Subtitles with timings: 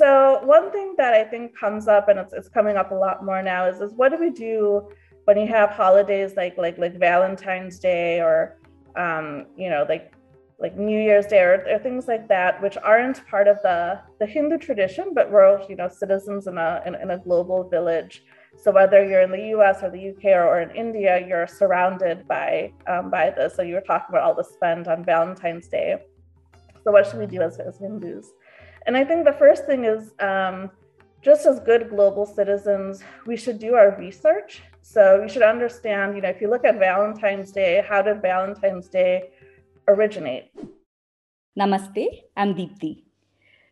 [0.00, 3.22] so one thing that I think comes up, and it's, it's coming up a lot
[3.22, 4.88] more now, is, is what do we do
[5.26, 8.58] when you have holidays like like like Valentine's Day or
[8.96, 10.14] um, you know like
[10.58, 14.26] like New Year's Day or, or, things like that, which aren't part of the the
[14.26, 18.24] Hindu tradition, but we're you know citizens in a in, in a global village.
[18.56, 19.82] So whether you're in the U.S.
[19.82, 23.54] or the UK or, or in India, you're surrounded by um, by this.
[23.54, 25.98] So you were talking about all the spend on Valentine's Day.
[26.84, 28.32] So what should we do as, as Hindus?
[28.86, 30.70] And I think the first thing is um,
[31.22, 34.62] just as good global citizens, we should do our research.
[34.82, 38.88] So we should understand, you know, if you look at Valentine's Day, how did Valentine's
[38.88, 39.30] Day
[39.86, 40.50] originate?
[41.58, 43.02] Namaste, I'm Deepthi.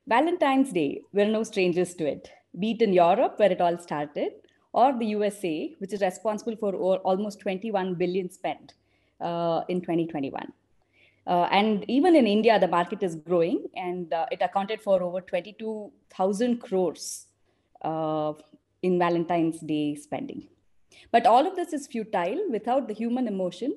[0.07, 4.33] Valentine's Day, we're no strangers to it, be it in Europe, where it all started,
[4.73, 8.75] or the USA, which is responsible for almost 21 billion spent
[9.21, 10.53] uh, in 2021.
[11.29, 15.21] Uh, and even in India, the market is growing and uh, it accounted for over
[15.21, 17.27] 22,000 crores
[17.83, 18.33] uh,
[18.83, 20.49] in Valentine's Day spending.
[21.13, 23.77] But all of this is futile without the human emotion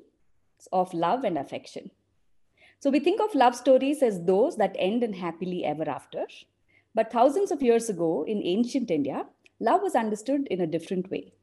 [0.72, 1.90] of love and affection.
[2.80, 6.24] So we think of love stories as those that end in happily ever after.
[6.94, 9.26] But thousands of years ago in ancient India,
[9.60, 11.34] love was understood in a different way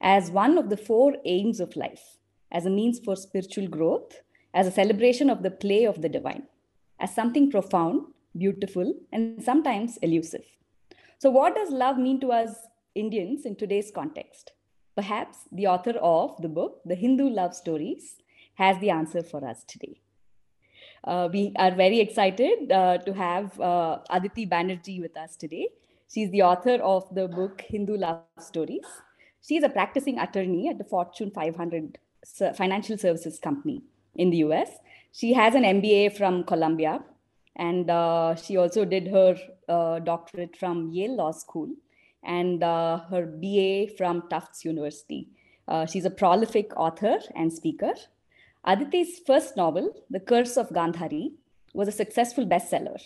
[0.00, 2.18] as one of the four aims of life,
[2.50, 4.20] as a means for spiritual growth
[4.54, 6.44] as a celebration of the play of the divine,
[7.00, 8.06] as something profound,
[8.38, 10.44] beautiful, and sometimes elusive.
[11.18, 12.54] So, what does love mean to us
[12.94, 14.52] Indians in today's context?
[14.94, 18.16] Perhaps the author of the book, The Hindu Love Stories,
[18.54, 20.00] has the answer for us today.
[21.02, 25.66] Uh, we are very excited uh, to have uh, Aditi Banerjee with us today.
[26.08, 28.86] She's the author of the book Hindu Love Stories.
[29.42, 31.98] She's a practicing attorney at the Fortune 500
[32.56, 33.82] financial services company
[34.16, 34.70] in the US.
[35.12, 37.00] She has an MBA from Columbia,
[37.56, 39.36] and uh, she also did her
[39.68, 41.68] uh, doctorate from Yale Law School
[42.24, 45.28] and uh, her BA from Tufts University.
[45.68, 47.92] Uh, she's a prolific author and speaker.
[48.66, 51.32] Aditi's first novel, The Curse of Gandhari,
[51.74, 52.98] was a successful bestseller,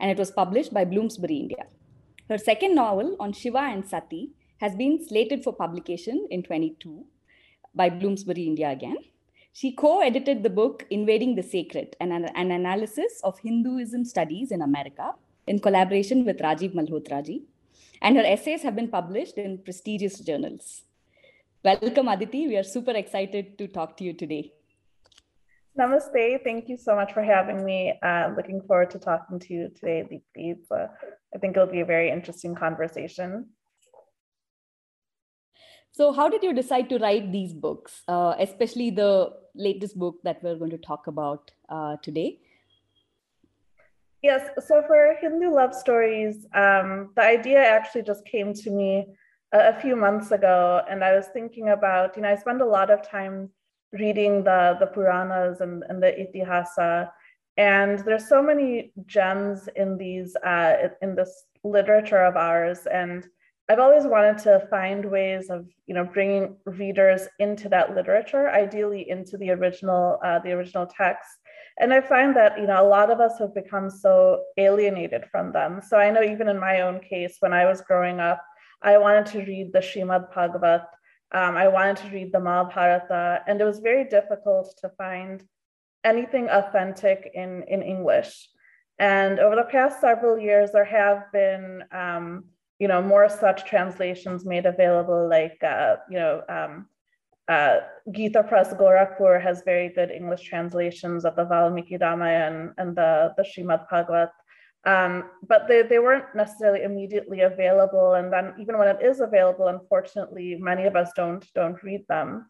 [0.00, 1.66] and it was published by Bloomsbury India.
[2.28, 4.30] Her second novel on Shiva and Sati
[4.60, 7.06] has been slated for publication in 22
[7.74, 8.96] by Bloomsbury India again.
[9.52, 14.62] She co edited the book Invading the Sacred, an, an analysis of Hinduism studies in
[14.62, 15.14] America,
[15.46, 17.42] in collaboration with Rajiv Malhotraji.
[18.00, 20.82] And her essays have been published in prestigious journals.
[21.64, 22.46] Welcome, Aditi.
[22.46, 24.52] We are super excited to talk to you today.
[25.78, 26.42] Namaste.
[26.44, 27.94] Thank you so much for having me.
[28.02, 30.56] Uh, looking forward to talking to you today, Deepthi.
[30.70, 30.86] Uh,
[31.34, 33.46] I think it'll be a very interesting conversation.
[35.98, 40.40] So, how did you decide to write these books, uh, especially the latest book that
[40.44, 42.38] we're going to talk about uh, today?
[44.22, 49.06] Yes, so for Hindu love stories, um, the idea actually just came to me
[49.52, 52.72] a, a, few months ago, and I was thinking about, you know, I spend a
[52.78, 53.50] lot of time
[53.90, 57.10] reading the the Puranas and, and the Itihasa,
[57.56, 63.26] and there's so many gems in these uh, in this literature of ours, and
[63.70, 69.10] I've always wanted to find ways of, you know, bringing readers into that literature, ideally
[69.10, 71.28] into the original, uh, the original text.
[71.78, 75.52] And I find that, you know, a lot of us have become so alienated from
[75.52, 75.82] them.
[75.86, 78.42] So I know even in my own case, when I was growing up,
[78.82, 80.86] I wanted to read the Shrimad Bhagavat.
[81.32, 85.44] Um, I wanted to read the Mahabharata, and it was very difficult to find
[86.04, 88.48] anything authentic in, in English.
[88.98, 92.44] And over the past several years, there have been um,
[92.78, 96.86] you know, more such translations made available, like, uh, you know, um,
[97.48, 97.78] uh,
[98.12, 103.42] Gita Press Gorakhpur has very good English translations of the Valmiki Ramayana and the, the
[103.42, 104.30] Shrimad Bhagavat.
[104.84, 108.14] Um, but they, they weren't necessarily immediately available.
[108.14, 112.46] And then even when it is available, unfortunately, many of us don't, don't read them.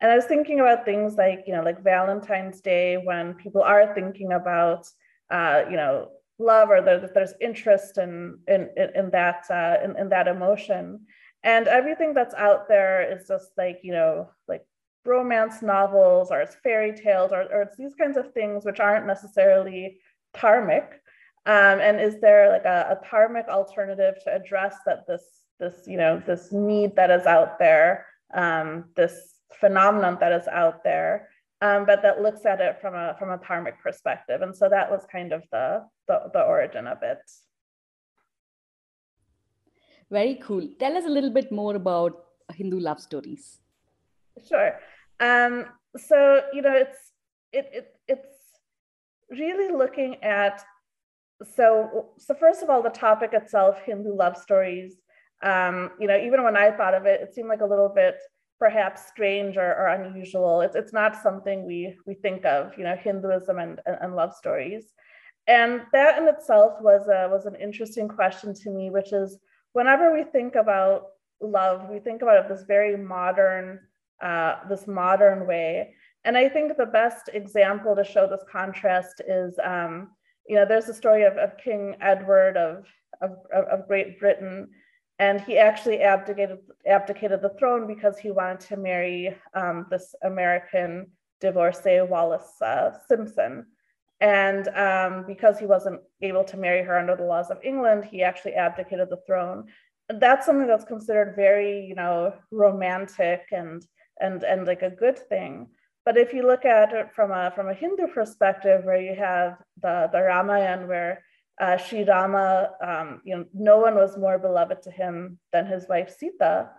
[0.00, 3.94] And I was thinking about things like, you know, like Valentine's Day, when people are
[3.94, 4.86] thinking about,
[5.30, 10.08] uh, you know, love or that there's interest in in in, that uh, in, in
[10.08, 11.06] that emotion.
[11.42, 14.64] And everything that's out there is just like you know like
[15.04, 19.06] romance novels or it's fairy tales or, or it's these kinds of things which aren't
[19.06, 19.98] necessarily
[20.34, 20.86] dharmic
[21.46, 25.22] um, and is there like a, a dharmic alternative to address that this
[25.60, 30.82] this you know this need that is out there um, this phenomenon that is out
[30.82, 31.28] there
[31.64, 34.42] um, but that looks at it from a from a dharmic perspective.
[34.42, 35.66] And so that was kind of the,
[36.08, 37.22] the, the origin of it.
[40.10, 40.68] Very cool.
[40.78, 42.12] Tell us a little bit more about
[42.52, 43.60] Hindu love stories.
[44.48, 44.72] Sure.
[45.20, 45.66] Um,
[45.96, 46.18] so
[46.52, 46.98] you know, it's
[47.52, 48.34] it, it it's
[49.30, 50.62] really looking at
[51.56, 54.94] so, so first of all, the topic itself, Hindu love stories,
[55.42, 58.16] um, you know, even when I thought of it, it seemed like a little bit
[58.64, 60.62] perhaps strange or, or unusual.
[60.62, 64.32] It's, it's not something we, we think of, you know, Hinduism and, and, and love
[64.34, 64.84] stories.
[65.46, 69.36] And that in itself was, a, was an interesting question to me, which is
[69.74, 71.08] whenever we think about
[71.42, 73.80] love, we think about it this very modern,
[74.22, 75.94] uh, this modern way.
[76.24, 80.08] And I think the best example to show this contrast is, um,
[80.48, 82.86] you know, there's the story of, of King Edward of,
[83.20, 84.70] of, of Great Britain,
[85.18, 91.06] and he actually abdicated abdicated the throne because he wanted to marry um, this American
[91.40, 93.66] divorcee Wallis uh, Simpson.
[94.20, 98.22] And um, because he wasn't able to marry her under the laws of England, he
[98.22, 99.66] actually abdicated the throne.
[100.08, 103.84] That's something that's considered very, you know, romantic and
[104.20, 105.68] and and like a good thing.
[106.04, 109.58] But if you look at it from a from a Hindu perspective, where you have
[109.80, 111.22] the the Ramayana, where
[111.60, 115.88] uh, Sri Rama, um, you know, no one was more beloved to him than his
[115.88, 116.70] wife Sita.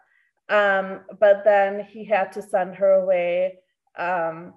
[0.49, 3.59] Um, but then he had to send her away.
[3.97, 4.53] Um,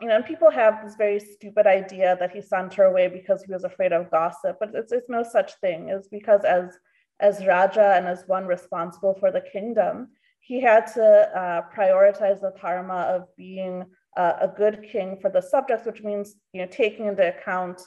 [0.00, 3.42] you know, and people have this very stupid idea that he sent her away because
[3.42, 5.88] he was afraid of gossip, but it's, it's no such thing.
[5.88, 6.78] It's because as
[7.18, 10.08] as Raja and as one responsible for the kingdom,
[10.40, 13.86] he had to uh, prioritize the dharma of being
[14.18, 17.80] uh, a good king for the subjects, which means you know taking into account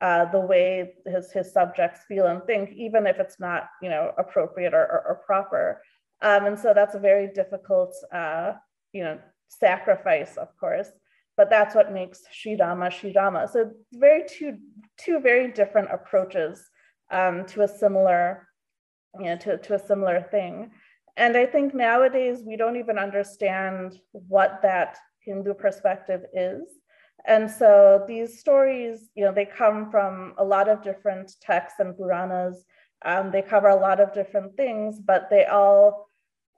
[0.00, 4.12] uh, the way his, his subjects feel and think, even if it's not, you know,
[4.18, 5.82] appropriate or, or, or proper.
[6.22, 8.52] Um, and so that's a very difficult, uh,
[8.92, 10.88] you know, sacrifice, of course,
[11.36, 13.48] but that's what makes Sri Rama Sri Rama.
[13.50, 14.58] So very two,
[14.98, 16.68] two very different approaches
[17.10, 18.48] um, to a similar,
[19.18, 20.70] you know, to, to a similar thing.
[21.16, 26.62] And I think nowadays we don't even understand what that Hindu perspective is.
[27.26, 31.96] And so these stories, you know, they come from a lot of different texts and
[31.96, 32.64] Puranas.
[33.04, 36.08] Um, they cover a lot of different things, but they all,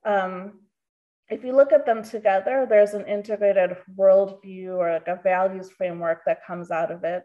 [0.04, 0.60] um,
[1.30, 6.20] if you look at them together, there's an integrated worldview or like a values framework
[6.26, 7.24] that comes out of it.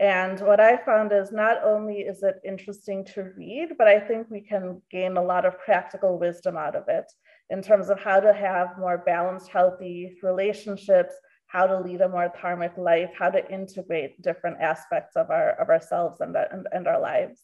[0.00, 4.28] And what I found is not only is it interesting to read, but I think
[4.28, 7.04] we can gain a lot of practical wisdom out of it
[7.50, 11.14] in terms of how to have more balanced, healthy relationships,
[11.54, 15.68] how to lead a more dharmic life, how to integrate different aspects of our of
[15.70, 17.40] ourselves and, and, and our lives.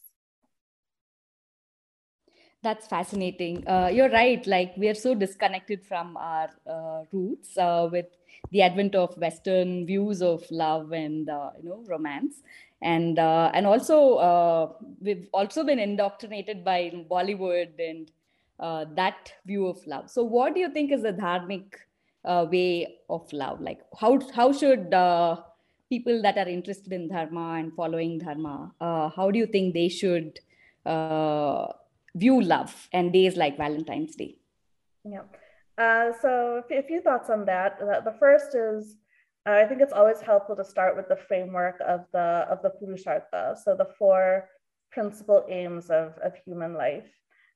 [2.61, 3.65] That's fascinating.
[3.65, 4.45] Uh, you're right.
[4.45, 8.07] Like we are so disconnected from our uh, roots uh, with
[8.51, 12.43] the advent of Western views of love and uh, you know romance,
[12.81, 18.11] and uh, and also uh, we've also been indoctrinated by Bollywood and
[18.97, 20.11] that view of love.
[20.11, 21.79] So, what do you think is the dharmic
[22.25, 23.61] uh, way of love.
[23.61, 25.37] Like how how should uh,
[25.89, 29.89] people that are interested in dharma and following dharma uh, how do you think they
[29.89, 30.39] should
[30.85, 31.67] uh,
[32.15, 34.37] view love and days like valentine's day?
[35.03, 35.23] Yeah.
[35.77, 37.79] Uh, so a few thoughts on that.
[37.79, 38.97] The first is
[39.47, 42.69] uh, i think it's always helpful to start with the framework of the of the
[42.69, 43.57] purushartha.
[43.57, 44.49] So the four
[44.91, 47.09] principal aims of, of human life.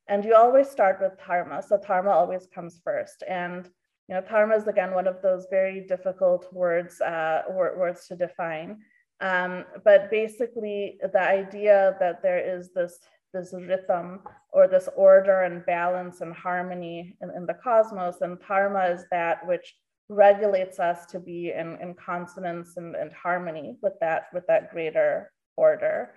[0.07, 1.61] And you always start with dharma.
[1.61, 3.23] So dharma always comes first.
[3.27, 3.69] And
[4.07, 8.79] you know, karma is again one of those very difficult words uh, words to define.
[9.21, 12.99] Um, but basically, the idea that there is this
[13.33, 14.21] this rhythm
[14.51, 19.45] or this order and balance and harmony in, in the cosmos, and karma is that
[19.47, 19.75] which
[20.07, 25.31] regulates us to be in, in consonance and, and harmony with that with that greater
[25.57, 26.11] order.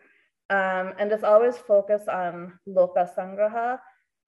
[0.50, 3.78] Um, and it's always focused on loka sangraha,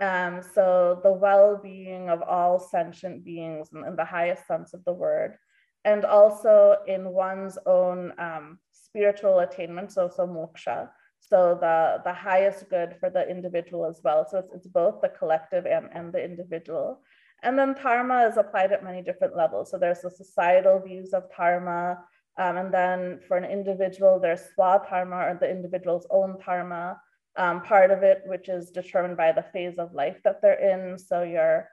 [0.00, 4.92] um, so the well-being of all sentient beings in, in, the highest sense of the
[4.92, 5.36] word,
[5.84, 10.88] and also in one's own um, spiritual attainment, so, so moksha,
[11.20, 14.26] so the, the highest good for the individual as well.
[14.28, 17.02] So it's, it's both the collective and, and the individual.
[17.42, 19.70] And then dharma is applied at many different levels.
[19.70, 21.98] So there's the societal views of dharma,
[22.38, 26.98] um, and then for an individual, there's swadharma or the individual's own dharma
[27.36, 30.98] um, part of it, which is determined by the phase of life that they're in.
[30.98, 31.68] So your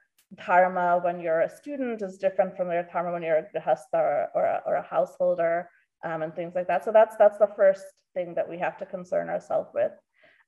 [0.45, 4.27] dharma when you're a student is different from your dharma when you're a grihastha or,
[4.35, 5.69] or, a, or a householder
[6.03, 6.83] um, and things like that.
[6.83, 7.83] So that's that's the first
[8.13, 9.91] thing that we have to concern ourselves with.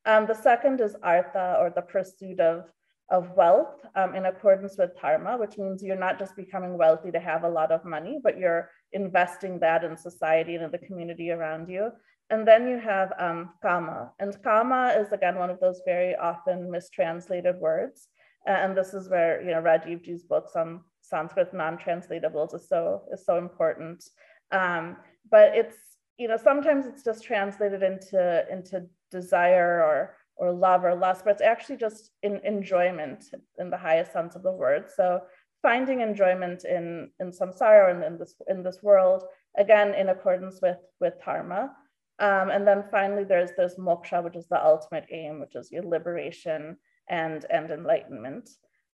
[0.05, 2.65] Um, the second is artha or the pursuit of
[3.11, 7.19] of wealth um, in accordance with dharma, which means you're not just becoming wealthy to
[7.19, 11.31] have a lot of money, but you're investing that in society and in the community
[11.31, 11.89] around you.
[12.29, 14.11] And then you have um, kama.
[14.19, 18.07] And kama is again one of those very often mistranslated words.
[18.45, 23.37] And this is where you know Rajivji's books on Sanskrit non-translatables is so is so
[23.37, 24.03] important.
[24.51, 24.97] Um,
[25.31, 30.93] but it's you know, sometimes it's just translated into, into desire or, or love or
[30.93, 33.23] lust, but it's actually just in enjoyment
[33.57, 34.89] in the highest sense of the word.
[34.93, 35.21] So
[35.61, 39.23] finding enjoyment in, in samsara and in this, in this world,
[39.57, 41.71] again, in accordance with, with dharma.
[42.19, 45.83] Um, and then finally, there's, there's moksha, which is the ultimate aim, which is your
[45.83, 46.77] liberation
[47.09, 48.49] and, and enlightenment.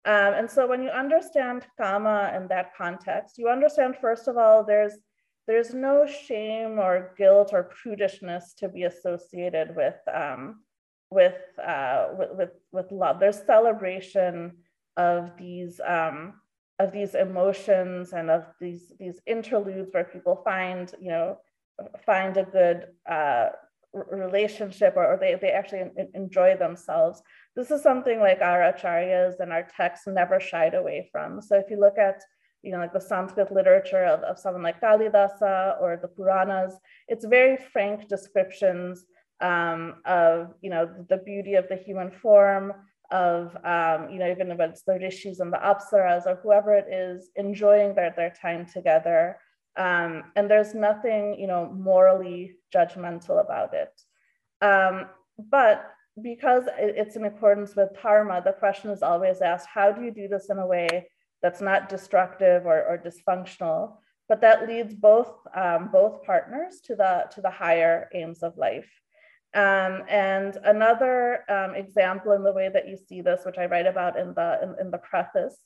[0.06, 4.64] Um, and so when you understand kama in that context, you understand, first of all,
[4.64, 4.94] there's,
[5.48, 10.62] there's no shame or guilt or prudishness to be associated with, um,
[11.10, 13.20] with, uh, with, with, with, love.
[13.20, 14.58] There's celebration
[14.98, 16.36] of these, um,
[16.78, 21.38] of these emotions and of these, these interludes where people find, you know,
[22.06, 23.50] find a good uh,
[23.94, 27.22] relationship or, or, they, they actually enjoy themselves.
[27.56, 31.42] This is something like our acharyas and our texts never shied away from.
[31.42, 32.22] So if you look at
[32.66, 36.74] you know, like the Sanskrit literature of, of someone like Kalidasa or the Puranas,
[37.08, 39.06] it's very frank descriptions
[39.40, 42.74] um, of, you know, the beauty of the human form,
[43.12, 46.88] of, um, you know, even if it's the rishis and the apsaras or whoever it
[46.92, 49.38] is, enjoying their, their time together.
[49.78, 53.92] Um, and there's nothing, you know, morally judgmental about it.
[54.62, 55.92] Um, but
[56.22, 60.28] because it's in accordance with dharma, the question is always asked, how do you do
[60.28, 61.10] this in a way
[61.42, 63.98] that's not destructive or, or dysfunctional,
[64.30, 68.90] but that leads both, um, both partners to the, to the higher aims of life.
[69.54, 73.88] Um, and another um, example in the way that you see this, which I write
[73.88, 75.58] about in the, in, in the preface,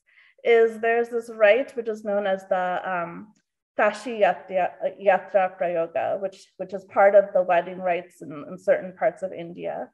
[0.44, 3.34] is there's this rite which is known as the um,
[3.80, 4.72] Kashi Yatra,
[5.02, 9.32] Yatra Prayoga, which, which is part of the wedding rites in, in certain parts of
[9.32, 9.90] India.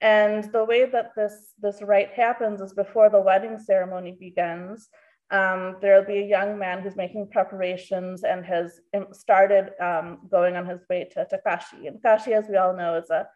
[0.00, 4.88] And the way that this, this rite happens is before the wedding ceremony begins,
[5.30, 8.80] um, there'll be a young man who's making preparations and has
[9.12, 11.88] started um, going on his way to, to Kashi.
[11.88, 13.26] And Kashi, as we all know, is a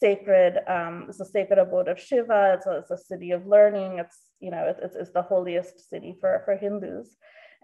[0.00, 2.54] sacred, um, it's a sacred abode of Shiva.
[2.56, 4.00] It's a, it's a city of learning.
[4.00, 7.16] It's, you know, it's, it's the holiest city for, for Hindus.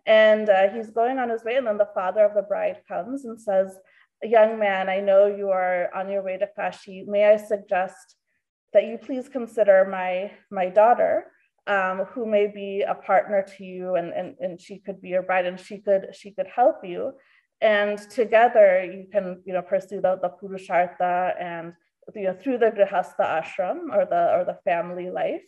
[0.07, 1.57] And uh, he's going on his way.
[1.57, 3.77] And then the father of the bride comes and says,
[4.23, 7.05] young man, I know you are on your way to Kashi.
[7.07, 8.17] May I suggest
[8.73, 11.27] that you please consider my, my daughter
[11.67, 15.23] um, who may be a partner to you and, and, and she could be your
[15.23, 17.13] bride and she could she could help you
[17.61, 21.73] and together you can you know pursue the, the purushartha and
[22.15, 25.43] you know through the grihastha ashram or the or the family life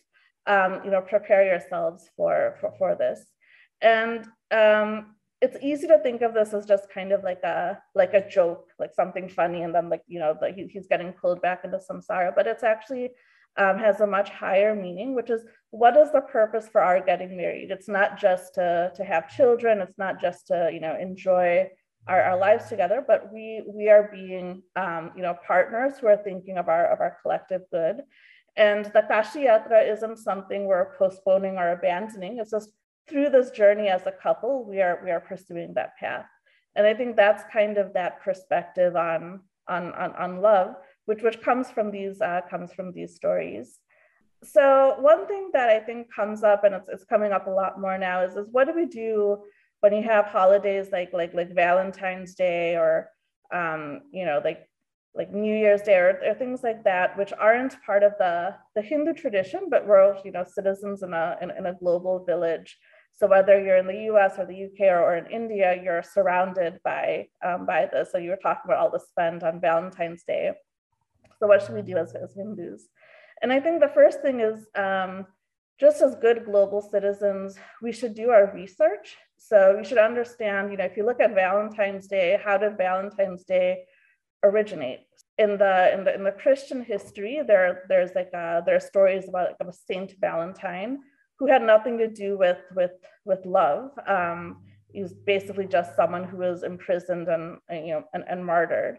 [0.46, 3.24] um, you know prepare yourselves for for, for this
[3.82, 8.14] and um, it's easy to think of this as just kind of like a like
[8.14, 11.42] a joke like something funny and then like you know the, he, he's getting pulled
[11.42, 13.10] back into samsara but it's actually
[13.56, 17.36] um, has a much higher meaning, which is what is the purpose for our getting
[17.36, 17.70] married?
[17.70, 21.68] It's not just to, to have children, it's not just to, you know, enjoy
[22.08, 26.16] our, our lives together, but we we are being um, you know partners who are
[26.16, 28.02] thinking of our of our collective good.
[28.56, 32.38] And the Kashi Yatra isn't something we're postponing or abandoning.
[32.38, 32.70] It's just
[33.08, 36.26] through this journey as a couple, we are we are pursuing that path.
[36.74, 41.40] And I think that's kind of that perspective on on on, on love which which
[41.40, 43.78] comes from these uh, comes from these stories.
[44.44, 47.80] So one thing that I think comes up, and it's, it's coming up a lot
[47.80, 49.38] more now, is, is what do we do
[49.80, 53.08] when you have holidays like like like Valentine's Day or
[53.52, 54.68] um, you know like
[55.14, 58.80] like New Year's Day or, or, things like that, which aren't part of the, the
[58.80, 62.78] Hindu tradition, but we're you know citizens in a in, in a global village.
[63.14, 64.34] So whether you're in the U.S.
[64.38, 68.10] or the UK or, in India, you're surrounded by um, by this.
[68.10, 70.52] So you were talking about all the spend on Valentine's Day.
[71.38, 72.88] So what should we do as, as Hindus?
[73.42, 75.26] And I think the first thing is um,
[75.78, 79.16] just as good global citizens, we should do our research.
[79.36, 83.44] So we should understand, you know, if you look at Valentine's Day, how did Valentine's
[83.44, 83.84] Day
[84.44, 85.00] originate?
[85.38, 89.28] In the in the in the Christian history, there there's like a, there are stories
[89.28, 90.98] about like a Saint Valentine
[91.38, 92.92] who had nothing to do with with
[93.24, 93.90] with love.
[94.06, 94.62] Um,
[94.92, 98.98] he was basically just someone who was imprisoned and you know and, and martyred.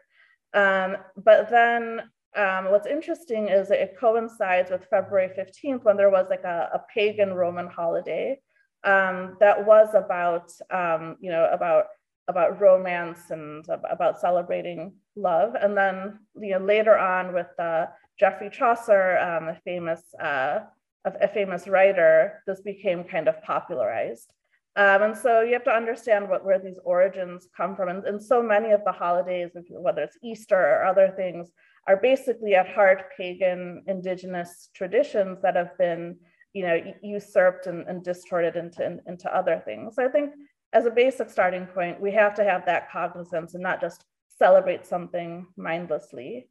[0.53, 2.01] Um, but then
[2.35, 6.81] um, what's interesting is it coincides with February 15th when there was like a, a
[6.93, 8.39] pagan Roman holiday
[8.83, 11.85] um, that was about, um, you know, about
[12.29, 15.55] about romance and about celebrating love.
[15.55, 17.87] And then, you know, later on with uh,
[18.17, 20.59] Geoffrey Chaucer, um, a famous uh,
[21.05, 24.31] a, famous writer, this became kind of popularized.
[24.75, 27.89] Um, and so you have to understand what where these origins come from.
[27.89, 31.51] And, and so many of the holidays, whether it's Easter or other things,
[31.87, 36.17] are basically at heart pagan indigenous traditions that have been
[36.53, 40.31] you know usurped and, and distorted into, into other things so i think
[40.71, 44.05] as a basic starting point we have to have that cognizance and not just
[44.37, 46.47] celebrate something mindlessly.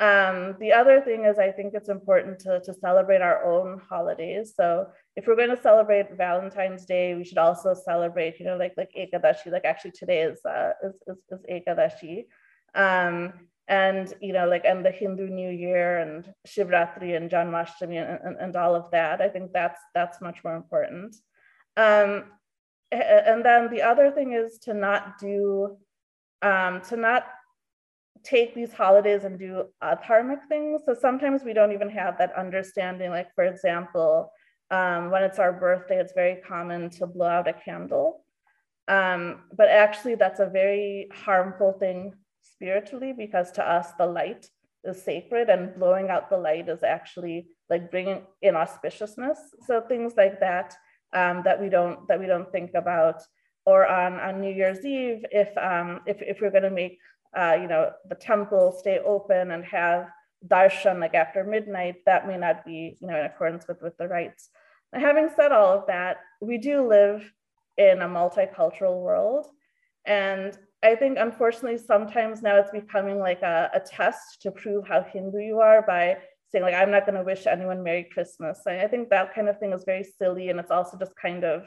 [0.00, 4.54] Um, the other thing is, I think it's important to, to celebrate our own holidays.
[4.56, 8.72] So if we're going to celebrate Valentine's Day, we should also celebrate, you know, like
[8.78, 9.52] like Ekadashi.
[9.52, 12.24] Like actually today is uh, is, is, is Ekadashi,
[12.74, 13.34] um,
[13.68, 18.36] and you know, like and the Hindu New Year and Shivratri and Janmashtami and, and,
[18.40, 19.20] and all of that.
[19.20, 21.14] I think that's that's much more important.
[21.76, 22.24] Um,
[22.90, 25.76] and then the other thing is to not do
[26.40, 27.26] um, to not
[28.24, 30.82] take these holidays and do adharmic things.
[30.86, 33.10] So sometimes we don't even have that understanding.
[33.10, 34.32] Like, for example,
[34.70, 38.24] um, when it's our birthday, it's very common to blow out a candle.
[38.88, 44.48] Um, but actually, that's a very harmful thing spiritually because to us, the light
[44.84, 49.36] is sacred and blowing out the light is actually like bringing inauspiciousness.
[49.66, 50.74] So things like that
[51.12, 53.22] um, that we don't that we don't think about.
[53.66, 56.98] Or on, on New Year's Eve, if um, if, if we're going to make
[57.36, 60.08] uh, you know, the temple stay open and have
[60.46, 64.08] darshan like after midnight, that may not be, you know, in accordance with, with the
[64.08, 64.48] rites.
[64.92, 67.30] Now, having said all of that, we do live
[67.76, 69.46] in a multicultural world.
[70.06, 75.02] And I think unfortunately, sometimes now it's becoming like a, a test to prove how
[75.02, 76.16] Hindu you are by
[76.50, 78.60] saying like, I'm not gonna wish anyone Merry Christmas.
[78.66, 80.48] And I think that kind of thing is very silly.
[80.48, 81.64] And it's also just kind of,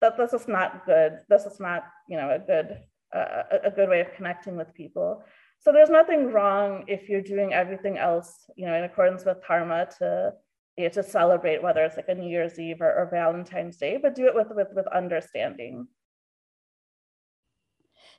[0.00, 1.20] that this is not good.
[1.28, 2.78] This is not, you know, a good
[3.14, 5.22] a, a good way of connecting with people.
[5.60, 9.88] So there's nothing wrong if you're doing everything else, you know, in accordance with karma
[9.98, 10.32] to
[10.76, 13.96] you know, to celebrate whether it's like a New Year's Eve or, or Valentine's Day,
[13.96, 15.86] but do it with with with understanding.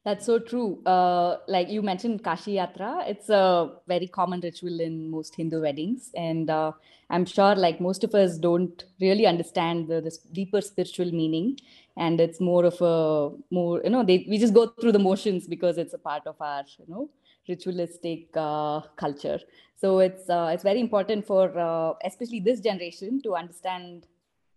[0.05, 0.83] That's so true.
[0.85, 6.11] Uh, like you mentioned, Kashi Yatra, it's a very common ritual in most Hindu weddings.
[6.15, 6.73] And uh,
[7.09, 11.57] I'm sure like most of us don't really understand the this deeper spiritual meaning.
[11.97, 15.47] And it's more of a more, you know, they, we just go through the motions
[15.47, 17.09] because it's a part of our, you know,
[17.49, 19.39] ritualistic uh, culture.
[19.75, 24.05] So it's, uh, it's very important for uh, especially this generation to understand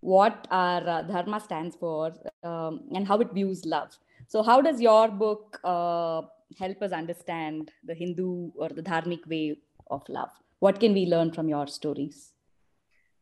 [0.00, 2.12] what our uh, dharma stands for
[2.44, 3.96] um, and how it views love
[4.28, 6.20] so, how does your book uh,
[6.58, 9.56] help us understand the Hindu or the Dharmic way
[9.90, 10.30] of love?
[10.58, 12.32] What can we learn from your stories?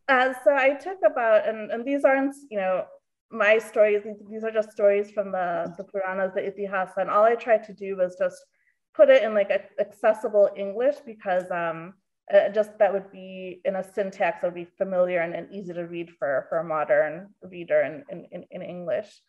[0.08, 2.84] Uh, so, I took about, and, and these aren't, you know,
[3.30, 7.36] my stories, these, are just stories from the, the Puranas, the Itihasa, and all I
[7.36, 8.36] tried to do was just
[8.92, 11.94] put it in like accessible English because um,
[12.34, 15.72] uh, just that would be in a syntax that would be familiar and, and easy
[15.72, 19.20] to read for, for a modern reader in, in, in English.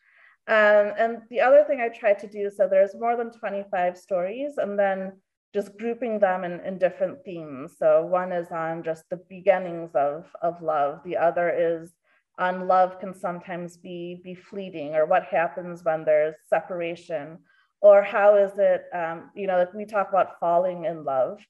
[0.48, 4.54] Um, and the other thing I tried to do, so there's more than 25 stories
[4.56, 5.12] and then
[5.52, 7.76] just grouping them in, in different themes.
[7.78, 11.00] So one is on just the beginnings of, of love.
[11.04, 11.92] The other is
[12.38, 17.38] on love can sometimes be, be fleeting or what happens when there's separation
[17.82, 21.40] or how is it, um, you know, like we talk about falling in love,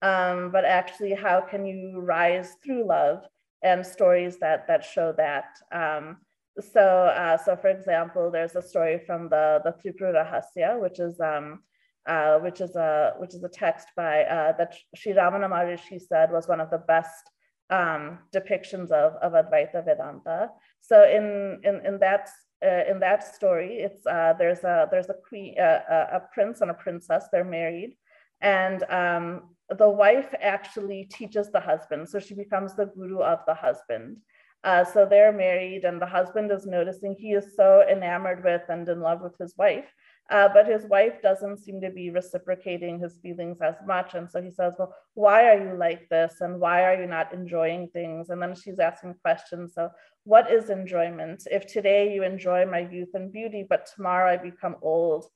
[0.00, 3.22] um, but actually how can you rise through love
[3.62, 5.44] and stories that, that show that.
[5.72, 6.18] Um,
[6.60, 11.60] so, uh, so for example, there's a story from the the Tripura which is um,
[12.06, 16.30] uh, which is a which is a text by uh, that Sri Ramana Maharishi said
[16.30, 17.30] was one of the best
[17.70, 20.50] um, depictions of, of Advaita Vedanta.
[20.80, 22.28] So in in in that
[22.64, 26.70] uh, in that story, it's uh, there's a there's a queen uh, a prince and
[26.70, 27.26] a princess.
[27.30, 27.96] They're married,
[28.40, 33.54] and um, the wife actually teaches the husband, so she becomes the guru of the
[33.54, 34.18] husband.
[34.64, 38.88] Uh, so they're married, and the husband is noticing he is so enamored with and
[38.88, 39.86] in love with his wife.
[40.28, 44.14] Uh, but his wife doesn't seem to be reciprocating his feelings as much.
[44.14, 46.40] And so he says, Well, why are you like this?
[46.40, 48.30] And why are you not enjoying things?
[48.30, 49.74] And then she's asking questions.
[49.74, 49.90] So,
[50.24, 51.44] what is enjoyment?
[51.48, 55.26] If today you enjoy my youth and beauty, but tomorrow I become old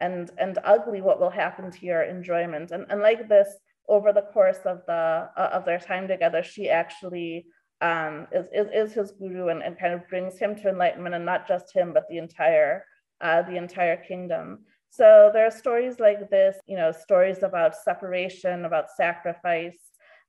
[0.00, 2.72] and, and ugly, what will happen to your enjoyment?
[2.72, 3.48] And, and like this,
[3.88, 7.46] over the course of, the, uh, of their time together, she actually
[7.80, 11.24] um, is, is, is his guru and, and kind of brings him to enlightenment and
[11.24, 12.84] not just him, but the entire,
[13.20, 14.60] uh, the entire kingdom.
[14.90, 19.78] So there are stories like this, you know, stories about separation, about sacrifice.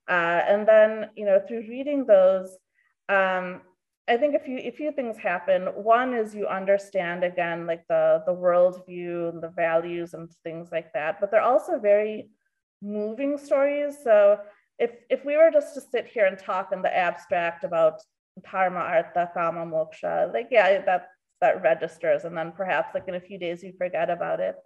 [0.08, 2.56] Uh, and then, you know, through reading those,
[3.08, 3.62] um,
[4.08, 5.62] I think a few, a few things happen.
[5.66, 10.92] One is you understand again, like the, the worldview and the values and things like
[10.92, 12.30] that, but they're also very
[12.80, 13.96] moving stories.
[14.02, 14.38] So
[14.78, 18.00] if if we were just to sit here and talk in the abstract about
[18.50, 21.08] dharma, artha, kama, moksha, like yeah, that
[21.40, 24.56] that registers, and then perhaps like in a few days you forget about it.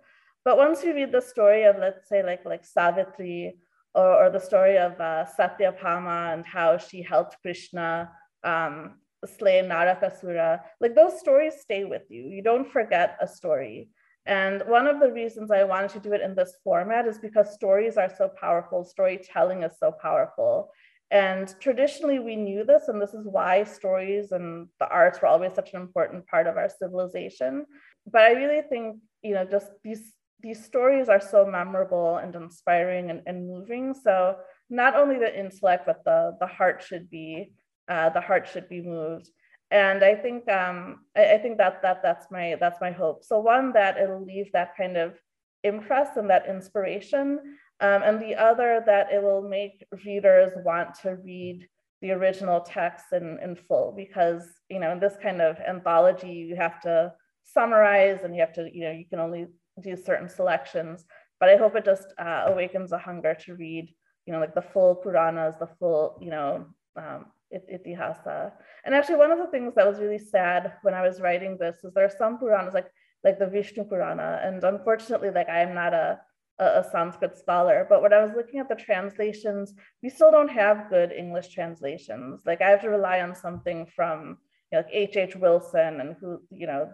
[0.44, 3.56] But once you read the story of let's say like like Savitri
[3.94, 8.10] or, or the story of uh, Satyabhama and how she helped Krishna
[8.44, 12.28] um, slay Narakasura, like those stories stay with you.
[12.28, 13.88] You don't forget a story.
[14.26, 17.54] And one of the reasons I wanted to do it in this format is because
[17.54, 20.70] stories are so powerful, storytelling is so powerful.
[21.10, 25.54] And traditionally, we knew this, and this is why stories and the arts were always
[25.54, 27.66] such an important part of our civilization.
[28.10, 33.10] But I really think, you know, just these these stories are so memorable and inspiring
[33.10, 33.94] and, and moving.
[33.94, 34.36] So
[34.68, 37.52] not only the intellect, but the the heart should be
[37.88, 39.30] uh, the heart should be moved.
[39.70, 43.24] And I think um, I, I think that that that's my that's my hope.
[43.24, 45.18] So one that it'll leave that kind of
[45.64, 47.40] impress and that inspiration
[47.80, 51.66] um, and the other that it will make readers want to read
[52.00, 56.56] the original text in, in full because you know in this kind of anthology you
[56.56, 57.12] have to
[57.44, 59.46] summarize and you have to you know you can only
[59.82, 61.04] do certain selections
[61.40, 63.88] but i hope it just uh, awakens a hunger to read
[64.26, 68.52] you know like the full puranas the full you know um, itihasa
[68.84, 71.76] and actually one of the things that was really sad when i was writing this
[71.84, 72.88] is there are some puranas like
[73.24, 76.18] like the vishnu purana and unfortunately like i am not a
[76.58, 80.88] a, Sanskrit scholar, but when I was looking at the translations, we still don't have
[80.88, 82.42] good English translations.
[82.46, 84.38] Like I have to rely on something from
[84.72, 85.16] you know, like H.
[85.16, 85.36] H.
[85.36, 86.90] Wilson and who, you know,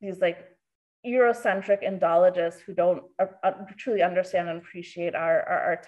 [0.00, 0.46] these like
[1.06, 5.82] Eurocentric Indologists who don't uh, truly understand and appreciate our, our, our.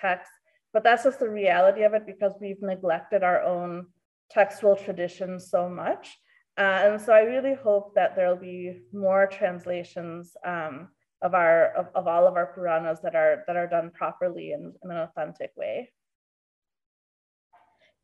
[0.72, 3.86] But that's just the reality of it because we've neglected our own
[4.30, 6.18] textual traditions so much.
[6.58, 10.88] Uh, and so I really hope that there'll be more translations um,
[11.22, 14.74] of our of, of all of our Puranas that are that are done properly and
[14.82, 15.90] in, in an authentic way.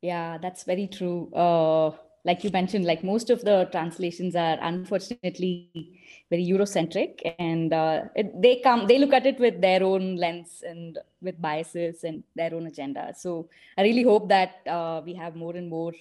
[0.00, 1.32] Yeah, that's very true.
[1.34, 1.92] Uh,
[2.24, 8.40] like you mentioned, like most of the translations are unfortunately very Eurocentric, and uh, it,
[8.40, 12.54] they come they look at it with their own lens and with biases and their
[12.54, 13.12] own agenda.
[13.16, 15.92] So I really hope that uh, we have more and more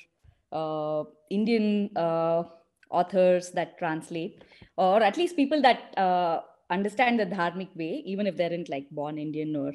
[0.51, 2.43] uh, Indian uh,
[2.89, 4.43] authors that translate,
[4.77, 8.89] or at least people that uh, understand the dharmic way, even if they aren't like
[8.91, 9.73] born Indian or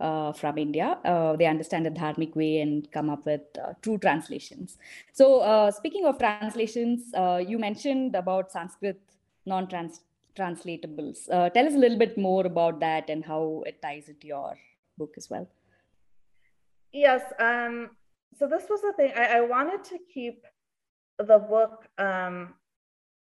[0.00, 0.98] uh, from India.
[1.04, 4.78] Uh, they understand the dharmic way and come up with uh, true translations.
[5.12, 9.00] So, uh, speaking of translations, uh, you mentioned about Sanskrit
[9.46, 9.68] non
[10.36, 11.30] translatables.
[11.30, 14.56] Uh, tell us a little bit more about that and how it ties into your
[14.98, 15.48] book as well.
[16.92, 17.22] Yes.
[17.38, 17.90] Um,
[18.38, 20.44] so, this was the thing I, I wanted to keep
[21.18, 22.54] the book um,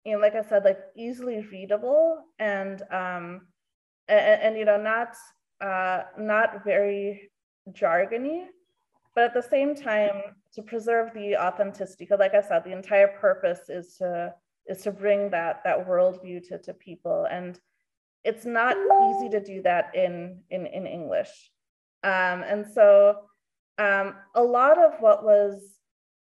[0.04, 3.42] you know, like I said, like easily readable and um,
[4.08, 5.14] and, and you know, not
[5.60, 7.30] uh, not very
[7.72, 8.46] jargony,
[9.14, 10.22] but at the same time
[10.54, 12.04] to preserve the authenticity.
[12.04, 14.34] Because, like I said, the entire purpose is to
[14.66, 17.58] is to bring that that worldview to to people, and
[18.24, 21.50] it's not easy to do that in in in English.
[22.02, 23.16] Um, and so,
[23.78, 25.80] um, a lot of what was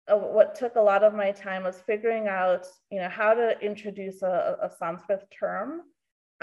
[0.09, 3.59] uh, what took a lot of my time was figuring out, you know, how to
[3.61, 5.83] introduce a, a Sanskrit term,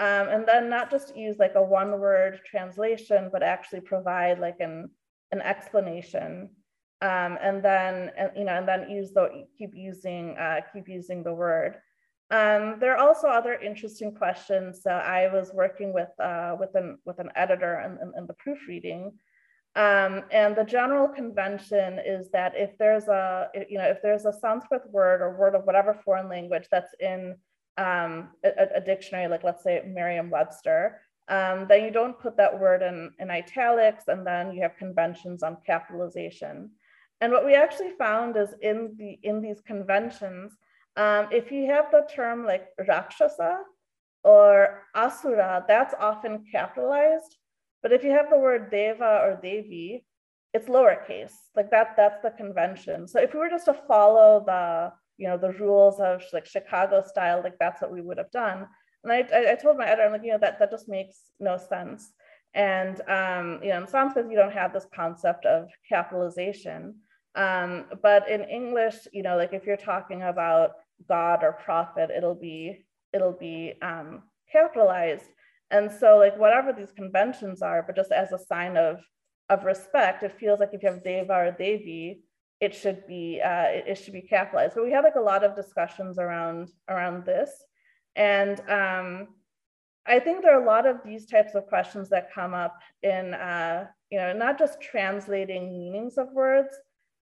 [0.00, 4.90] um, and then not just use like a one-word translation, but actually provide like an
[5.32, 6.50] an explanation,
[7.02, 11.22] um, and then and, you know, and then use the keep using uh, keep using
[11.22, 11.76] the word.
[12.32, 14.82] Um, there are also other interesting questions.
[14.82, 18.34] So I was working with uh, with an with an editor in, in, in the
[18.34, 19.12] proofreading
[19.76, 24.32] um, and the general convention is that if there's a, you know, if there's a
[24.32, 27.36] Sanskrit word or word of whatever foreign language that's in
[27.80, 32.82] um, a, a, dictionary, like let's say Merriam-Webster, um, then you don't put that word
[32.82, 36.70] in, in italics and then you have conventions on capitalization.
[37.20, 40.52] And what we actually found is in, the, in these conventions,
[40.96, 43.60] um, if you have the term like Rakshasa
[44.24, 47.36] or Asura, that's often capitalized
[47.82, 50.04] but if you have the word deva or devi,
[50.52, 51.32] it's lowercase.
[51.56, 53.08] Like that, that's the convention.
[53.08, 57.04] So if we were just to follow the, you know, the rules of like Chicago
[57.06, 58.66] style, like that's what we would have done.
[59.04, 61.58] And I, I, told my editor, I'm like, you know, that, that just makes no
[61.58, 62.10] sense.
[62.54, 66.94] And, um, you know, in Sanskrit, you don't have this concept of capitalization.
[67.34, 70.70] Um, but in English, you know, like if you're talking about
[71.06, 75.26] God or prophet, it'll be, it'll be um, capitalized.
[75.70, 79.00] And so like whatever these conventions are, but just as a sign of,
[79.50, 82.22] of respect, it feels like if you have Deva or Devi,
[82.60, 84.74] it should be uh, it, should be capitalized.
[84.74, 87.50] But we had like a lot of discussions around around this,
[88.16, 89.28] and um,
[90.06, 93.34] I think there are a lot of these types of questions that come up in
[93.34, 96.76] uh, you know not just translating meanings of words,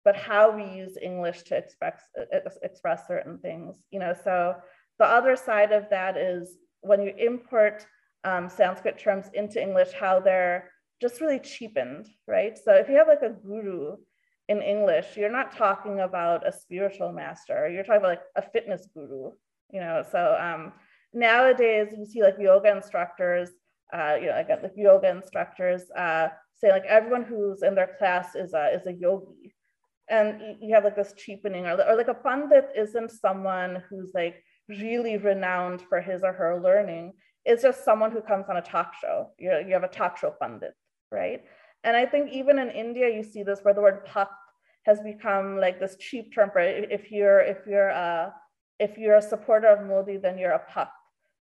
[0.03, 2.01] but how we use English to express
[2.63, 3.75] express certain things.
[3.91, 4.55] You know, so
[4.97, 7.85] the other side of that is when you import
[8.23, 12.57] um, Sanskrit terms into English, how they're just really cheapened, right?
[12.57, 13.97] So if you have like a guru
[14.49, 18.87] in English, you're not talking about a spiritual master, you're talking about like a fitness
[18.93, 19.31] guru,
[19.71, 20.03] you know?
[20.09, 20.73] So, um,
[21.13, 23.49] nowadays you see like yoga instructors,
[23.93, 28.35] uh, you know, like, like yoga instructors uh, say like everyone who's in their class
[28.35, 29.53] is a, is a yogi.
[30.09, 34.41] And you have like this cheapening or, or like a pundit isn't someone who's like
[34.69, 37.13] really renowned for his or her learning.
[37.43, 39.31] It's just someone who comes on a talk show.
[39.37, 40.73] You, you have a talk show pundit,
[41.11, 41.43] right?
[41.83, 44.35] And I think even in India, you see this where the word bhakt
[44.85, 48.33] has become like this cheap term for if you're if you're a
[48.79, 50.91] if you're a supporter of Modi, then you're a bhakt.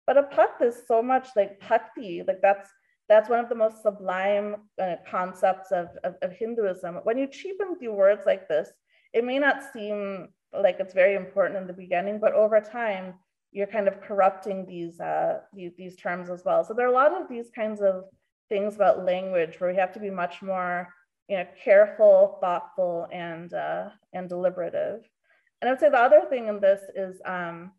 [0.06, 2.68] But a bhakt is so much like bhakti, like that's
[3.10, 6.94] that's one of the most sublime uh, concepts of, of, of Hinduism.
[7.02, 8.70] When you cheapen the words like this,
[9.12, 13.14] it may not seem like it's very important in the beginning, but over time,
[13.50, 16.62] you're kind of corrupting these, uh, these, these terms as well.
[16.62, 18.04] So there are a lot of these kinds of
[18.50, 20.88] things about language where we have to be much more
[21.30, 25.00] you know, careful, thoughtful, and, uh, and deliberative.
[25.60, 27.70] And I would say the other thing in this is, um,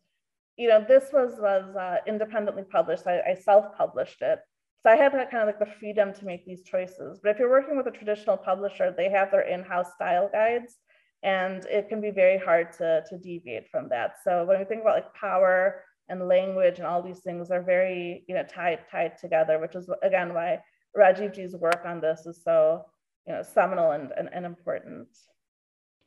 [0.56, 3.06] you know, this was, was uh, independently published.
[3.08, 4.40] I, I self-published it.
[4.84, 7.20] So I had that kind of like the freedom to make these choices.
[7.22, 10.78] But if you're working with a traditional publisher, they have their in-house style guides
[11.22, 14.16] and it can be very hard to, to deviate from that.
[14.24, 18.24] So when we think about like power and language and all these things are very
[18.28, 20.60] you know tied tied together, which is again why
[20.96, 22.86] Rajivji's work on this is so
[23.26, 25.08] you know seminal and, and, and important.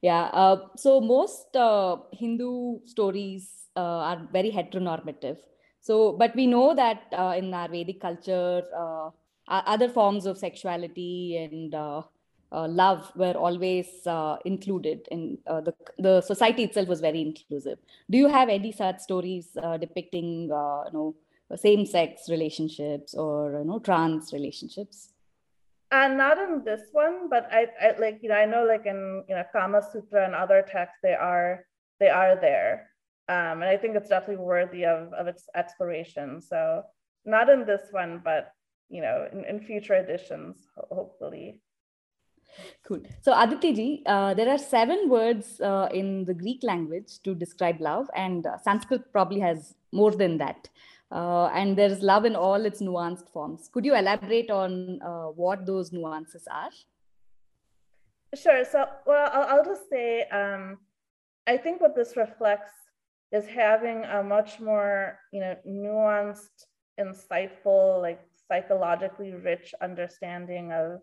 [0.03, 5.39] Yeah, uh, so most uh, Hindu stories uh, are very heteronormative.
[5.81, 9.11] So, but we know that uh, in our Vedic culture, uh,
[9.49, 11.75] other forms of sexuality and
[12.53, 17.21] uh, uh, love were always uh, included in uh, the the society itself was very
[17.21, 17.79] inclusive.
[18.11, 21.15] Do you have any such stories uh, depicting uh, you know
[21.57, 25.13] same sex relationships or you know trans relationships?
[25.91, 29.25] And not in this one, but I, I like you know I know like in
[29.29, 31.67] you know Kama Sutra and other texts they are
[32.01, 32.91] they are there,
[33.29, 36.41] um, and I think it's definitely worthy of of its exploration.
[36.41, 36.83] So
[37.25, 38.53] not in this one, but
[38.89, 41.61] you know in, in future editions hopefully.
[42.87, 43.03] Cool.
[43.23, 48.09] So Aditi uh, there are seven words uh, in the Greek language to describe love,
[48.15, 50.69] and uh, Sanskrit probably has more than that.
[51.11, 53.69] Uh, and there's love in all its nuanced forms.
[53.73, 56.71] Could you elaborate on uh, what those nuances are?
[58.35, 58.65] Sure.
[58.65, 60.79] So, well, I'll, I'll just say, um,
[61.47, 62.73] I think what this reflects
[63.31, 66.67] is having a much more, you know, nuanced,
[66.99, 71.01] insightful, like psychologically rich understanding of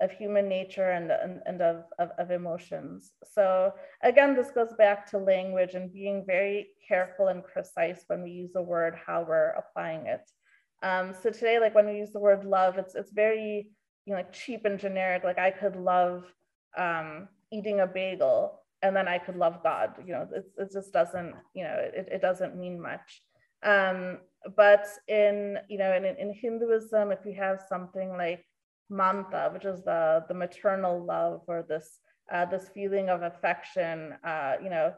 [0.00, 3.12] of human nature and, and, and of, of, of, emotions.
[3.32, 8.30] So again, this goes back to language and being very careful and precise when we
[8.30, 10.28] use a word, how we're applying it.
[10.82, 13.68] Um, so today, like when we use the word love, it's, it's very
[14.04, 15.24] you know, like cheap and generic.
[15.24, 16.24] Like I could love
[16.76, 19.94] um, eating a bagel and then I could love God.
[20.04, 23.22] You know, it, it just doesn't, you know, it, it doesn't mean much.
[23.62, 24.18] Um,
[24.56, 28.44] but in, you know, in, in Hinduism, if you have something like
[28.90, 31.98] mamta, which is the, the maternal love or this,
[32.32, 34.14] uh, this feeling of affection.
[34.24, 34.92] Uh, you know,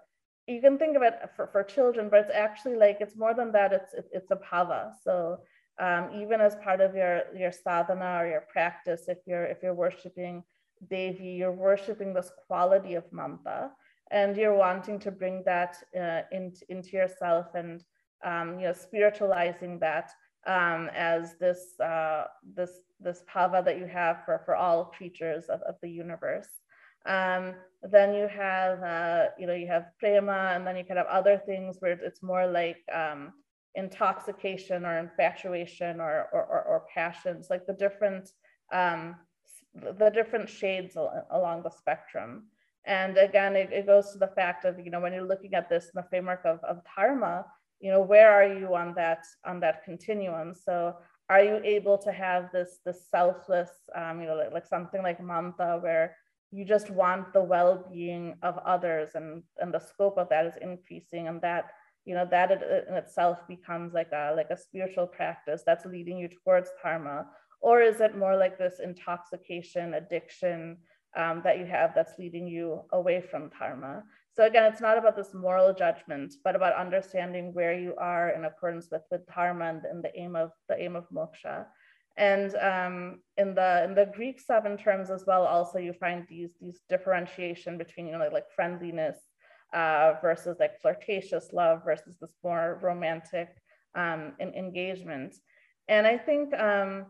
[0.46, 3.52] you can think of it for, for children, but it's actually like, it's more than
[3.52, 4.92] that, it's, it, it's a bhava.
[5.02, 5.38] So
[5.80, 9.74] um, even as part of your, your sadhana or your practice, if you're, if you're
[9.74, 10.42] worshiping
[10.88, 13.70] Devi, you're worshiping this quality of mamta
[14.10, 17.82] and you're wanting to bring that uh, in, into yourself and
[18.24, 20.10] um, you know spiritualizing that
[20.46, 25.60] um, as this uh, this this bhava that you have for, for all creatures of,
[25.62, 26.48] of the universe.
[27.06, 31.06] Um, then you have, uh, you know, you have prema, and then you can have
[31.06, 33.32] other things where it's more like um,
[33.74, 38.30] intoxication or infatuation or, or, or, or passions, like the different,
[38.72, 39.14] um,
[39.74, 40.96] the different shades
[41.30, 42.46] along the spectrum.
[42.86, 45.68] And again, it, it goes to the fact of, you know, when you're looking at
[45.68, 47.44] this in the framework of, of dharma,
[47.80, 50.54] you know, where are you on that, on that continuum?
[50.54, 50.96] So
[51.28, 55.20] are you able to have this this selfless um, you know like, like something like
[55.20, 56.16] mamta where
[56.52, 61.28] you just want the well-being of others and and the scope of that is increasing
[61.28, 61.70] and that
[62.04, 66.28] you know that in itself becomes like a like a spiritual practice that's leading you
[66.28, 67.26] towards dharma
[67.60, 70.76] or is it more like this intoxication addiction
[71.16, 74.04] um, that you have that's leading you away from dharma
[74.36, 78.44] so again, it's not about this moral judgment, but about understanding where you are in
[78.44, 81.64] accordance with, with dharma and, and the aim of the aim of moksha.
[82.18, 86.50] And um, in the in the Greek seven terms as well, also you find these
[86.60, 89.16] these differentiation between you know like, like friendliness
[89.74, 93.48] uh, versus like flirtatious love versus this more romantic
[93.94, 95.34] um, engagement.
[95.88, 97.06] And I think um,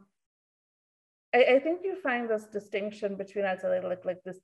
[1.34, 4.38] I, I, think you find this distinction between I'd say like like this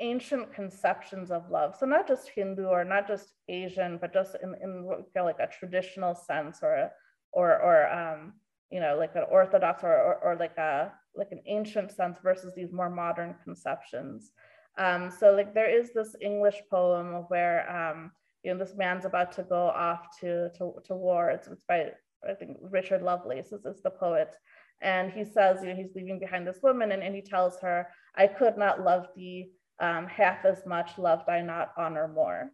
[0.00, 1.74] ancient conceptions of love.
[1.78, 5.38] So not just Hindu or not just Asian, but just in, in what call like
[5.40, 6.90] a traditional sense or
[7.32, 8.34] or or um,
[8.70, 12.52] you know like an orthodox or, or, or like a like an ancient sense versus
[12.54, 14.32] these more modern conceptions.
[14.78, 19.32] Um, so like there is this English poem where um, you know this man's about
[19.32, 21.30] to go off to to, to war.
[21.30, 21.90] It's, it's by
[22.28, 24.34] I think Richard Lovelace is, is the poet.
[24.82, 27.88] And he says, you know, he's leaving behind this woman and, and he tells her,
[28.14, 32.50] I could not love thee um, half as much, loved I not honor more.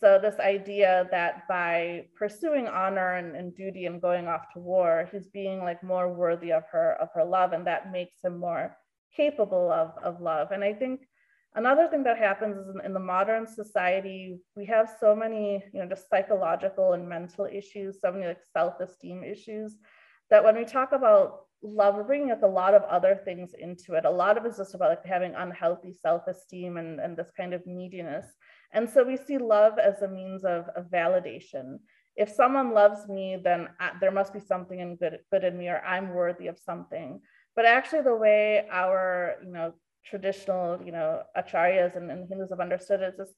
[0.00, 5.08] So this idea that by pursuing honor and, and duty and going off to war,
[5.12, 8.76] he's being like more worthy of her of her love, and that makes him more
[9.14, 10.52] capable of, of love.
[10.52, 11.00] And I think
[11.54, 15.80] another thing that happens is in, in the modern society, we have so many, you
[15.80, 19.76] know, just psychological and mental issues, so many like self-esteem issues,
[20.30, 23.94] that when we talk about love, we're bringing like a lot of other things into
[23.94, 24.04] it.
[24.04, 27.66] A lot of it's just about like having unhealthy self-esteem and, and this kind of
[27.66, 28.26] neediness.
[28.72, 31.78] And so we see love as a means of, of validation.
[32.16, 35.68] If someone loves me, then I, there must be something in good, good in me,
[35.68, 37.20] or I'm worthy of something.
[37.54, 42.60] But actually, the way our you know traditional you know acharyas and, and Hindus have
[42.60, 43.34] understood it is just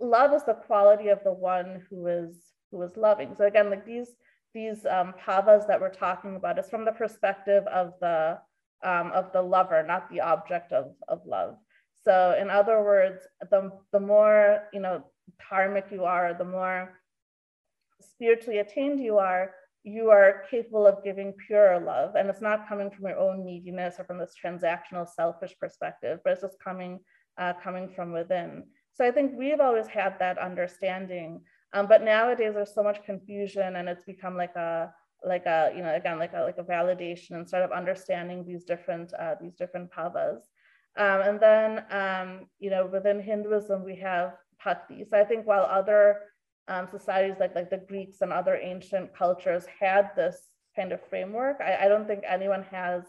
[0.00, 2.36] love is the quality of the one who is
[2.70, 3.34] who is loving.
[3.36, 4.10] So again, like these
[4.56, 8.38] these um, bhavas that we're talking about is from the perspective of the
[8.90, 11.56] um, of the lover, not the object of, of love.
[12.04, 15.04] So in other words, the, the more you know
[15.44, 16.78] dharmic you are, the more
[18.00, 22.14] spiritually attained you are, you are capable of giving pure love.
[22.16, 26.32] And it's not coming from your own neediness or from this transactional selfish perspective, but
[26.32, 27.00] it's just coming,
[27.38, 28.64] uh, coming from within.
[28.94, 31.40] So I think we've always had that understanding
[31.72, 34.92] um, but nowadays there's so much confusion and it's become like a
[35.24, 39.12] like a you know again like a like a validation instead of understanding these different
[39.14, 40.40] uh, these different bhavas.
[40.98, 45.04] Um, and then um, you know within Hinduism we have bhakti.
[45.08, 46.20] So I think while other
[46.68, 50.36] um, societies like like the Greeks and other ancient cultures had this
[50.74, 53.02] kind of framework, I, I don't think anyone has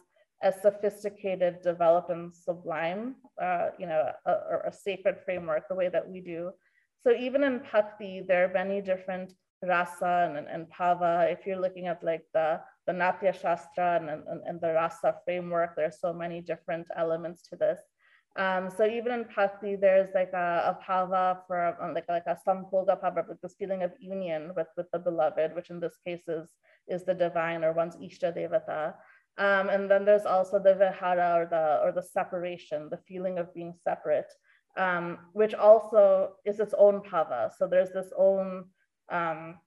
[0.44, 4.32] a sophisticated, developed, and sublime, uh, you know, a,
[4.68, 6.52] a, sacred framework the way that we do.
[7.08, 9.32] So even in Bhakti, there are many different
[9.64, 11.32] rasa and, and bhava.
[11.32, 15.78] If you're looking at like the, the Natya Shastra and, and, and the rasa framework,
[15.78, 17.80] there are so many different elements to this.
[18.36, 22.38] Um, so even in Bhakti, there's like a, a bhava for um, like, like a
[22.46, 26.28] sambhoga bhava, with this feeling of union with, with the beloved, which in this case
[26.28, 26.50] is,
[26.90, 28.96] is the divine or one's Ishta Devata.
[29.38, 33.54] Um, and then there's also the viraha or the, or the separation, the feeling of
[33.54, 34.30] being separate
[34.78, 37.52] um, which also is its own bhava.
[37.58, 38.66] So there's this own,
[39.12, 39.58] um,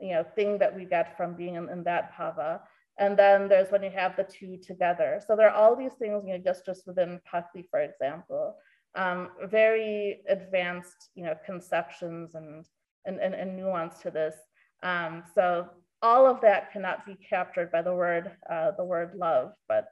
[0.00, 2.60] you know, thing that we get from being in, in, that bhava.
[2.98, 5.22] And then there's when you have the two together.
[5.24, 8.56] So there are all these things, you know, just, just within Bhakti, for example,
[8.96, 12.66] um, very advanced, you know, conceptions and,
[13.06, 14.34] and, and, and nuance to this.
[14.82, 15.68] Um, so
[16.02, 19.86] all of that cannot be captured by the word, uh, the word love, but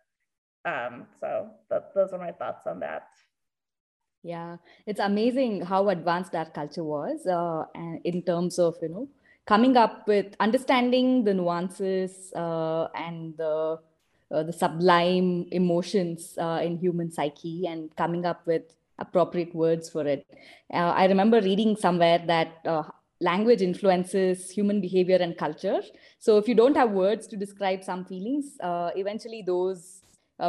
[0.64, 1.48] um, so
[1.94, 3.06] those are my thoughts on that.
[4.26, 9.08] Yeah, it's amazing how advanced that culture was uh, and in terms of, you know,
[9.46, 13.78] coming up with understanding the nuances uh, and the,
[14.32, 18.62] uh, the sublime emotions uh, in human psyche and coming up with
[18.98, 20.26] appropriate words for it.
[20.74, 22.82] Uh, I remember reading somewhere that uh,
[23.20, 25.82] language influences human behavior and culture.
[26.18, 30.02] So if you don't have words to describe some feelings, eventually those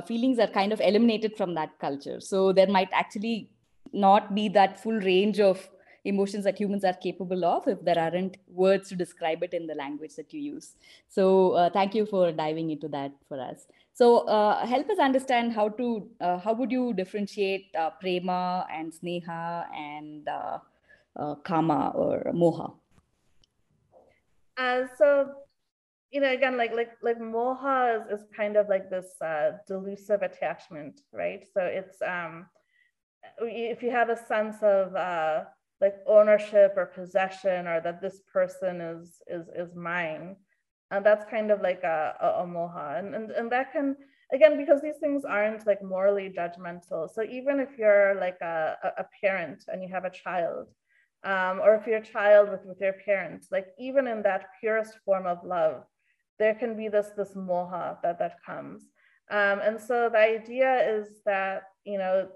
[0.07, 2.19] feelings are kind of eliminated from that culture.
[2.19, 3.51] So there might actually
[3.93, 5.69] not be that full range of
[6.07, 9.75] emotions that humans are capable of if there aren't words to describe it in the
[9.75, 10.75] language that you use.
[11.09, 13.67] So uh, thank you for diving into that for us.
[13.93, 18.93] So uh, help us understand how to uh, how would you differentiate uh, prema and
[18.93, 20.59] sneha and uh,
[21.15, 22.73] uh, kama or moha?
[24.97, 25.31] so
[26.11, 29.07] you know again like like like moha is, is kind of like this
[29.67, 31.43] delusive attachment, right?
[31.53, 32.45] So it's um
[33.41, 35.43] if you have a sense of uh,
[35.81, 40.35] like ownership or possession or that this person is is is mine
[40.91, 42.97] and that's kind of like a, a, a moha.
[42.97, 43.95] And, and and that can
[44.33, 47.09] again because these things aren't like morally judgmental.
[47.13, 50.67] So even if you're like a, a parent and you have a child
[51.23, 54.93] um, or if you're a child with, with your parents like even in that purest
[55.03, 55.83] form of love
[56.39, 58.83] there can be this this moha that that comes.
[59.29, 62.29] Um, and so the idea is that you know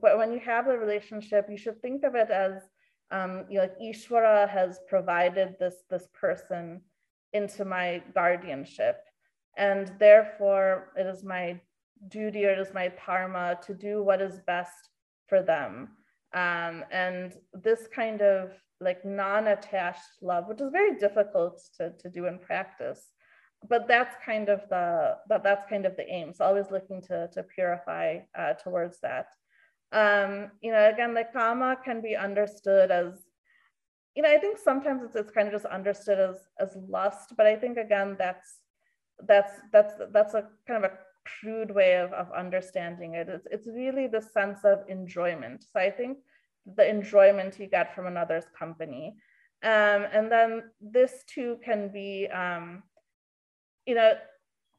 [0.00, 2.62] but when you have a relationship, you should think of it as
[3.10, 6.80] um, you know, like Ishvara has provided this, this person
[7.32, 9.04] into my guardianship.
[9.56, 11.60] And therefore, it is my
[12.08, 14.90] duty or it is my dharma to do what is best
[15.28, 15.88] for them.
[16.34, 22.08] Um, and this kind of like non attached love, which is very difficult to, to
[22.08, 23.12] do in practice,
[23.68, 26.32] but that's kind of the that, that's kind of the aim.
[26.32, 29.28] So always looking to to purify uh, towards that.
[29.94, 33.12] Um, you know, again, the kama can be understood as,
[34.14, 37.46] you know, I think sometimes it's, it's kind of just understood as as lust, but
[37.46, 38.58] I think again that's
[39.26, 43.28] that's that's that's a kind of a crude way of, of understanding it.
[43.28, 45.64] It's, it's really the sense of enjoyment.
[45.70, 46.18] So I think
[46.66, 49.14] the enjoyment you get from another's company.
[49.62, 52.82] Um, and then this too can be um,
[53.86, 54.14] you know,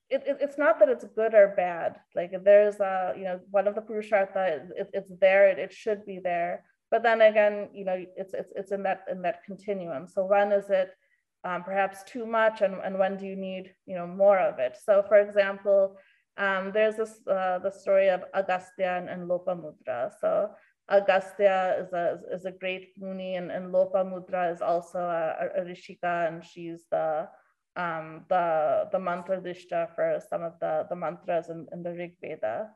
[0.10, 1.95] it, it, it's not that it's good or bad.
[2.16, 6.06] Like there's a, you know, one of the Purushartha, it, it's there, it, it should
[6.06, 6.64] be there.
[6.91, 10.08] But then again, you know, it's, it's, it's in that in that continuum.
[10.08, 10.91] So when is it
[11.43, 14.78] um, perhaps too much and, and when do you need, you know, more of it?
[14.84, 15.97] So for example,
[16.38, 20.12] um, there's this, uh, the story of Agastya and, and Lopamudra.
[20.22, 20.51] So
[20.89, 26.28] Agastya is a, is a great Muni and, and Lopamudra is also a, a Rishika
[26.28, 27.28] and she's the,
[27.76, 32.15] um, the, the mantra drashta for some of the, the mantras in, in the Rig
[32.21, 32.69] Veda.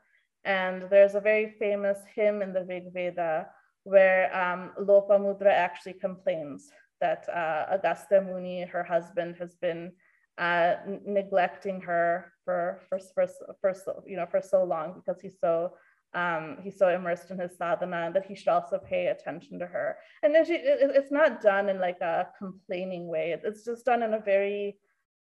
[0.43, 3.47] And there's a very famous hymn in the Rig Veda
[3.83, 6.69] where um, Lopamudra actually complains
[7.01, 9.91] that uh, Agastya Muni, her husband, has been
[10.37, 10.75] uh,
[11.05, 13.27] neglecting her for, for, for,
[13.61, 15.73] for, so, you know, for so long because he's so
[16.13, 19.97] um, he's so immersed in his sadhana that he should also pay attention to her.
[20.23, 23.39] And then she, it, it's not done in like a complaining way.
[23.43, 24.77] It's just done in a very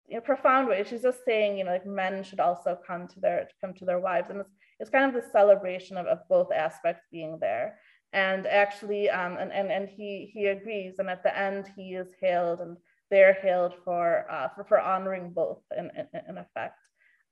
[0.09, 0.85] you know, profound way.
[0.85, 4.01] She's just saying, you know, like men should also come to their come to their
[4.01, 4.51] wives, and it's
[4.81, 7.79] it's kind of the celebration of, of both aspects being there.
[8.13, 12.09] And actually, um, and and and he he agrees, and at the end he is
[12.21, 12.77] hailed, and
[13.11, 16.79] they're hailed for uh, for, for honoring both in in, in effect.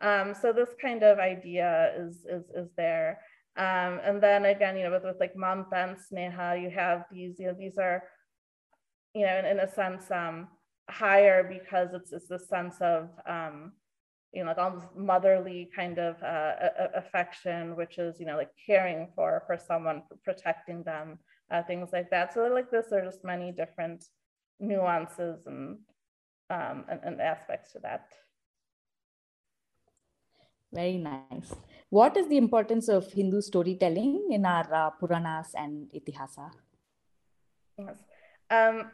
[0.00, 3.20] Um, so this kind of idea is is is there.
[3.54, 7.38] Um, and then again, you know, with, with like Mamta and Sneha, you have these,
[7.38, 8.02] you know, these are,
[9.14, 10.48] you know, in, in a sense, um,
[10.90, 13.72] higher because it's, it's the sense of um,
[14.32, 16.52] you know like almost motherly kind of uh,
[16.94, 21.18] affection which is you know like caring for for someone protecting them
[21.52, 22.32] uh, things like that.
[22.32, 24.04] So like this there are just many different
[24.58, 25.78] nuances and,
[26.50, 28.06] um, and, and aspects to that.
[30.72, 31.54] Very nice.
[31.90, 36.50] What is the importance of hindu storytelling in our uh, puranas and itihasa?
[37.78, 37.98] Yes.
[38.50, 38.90] Um,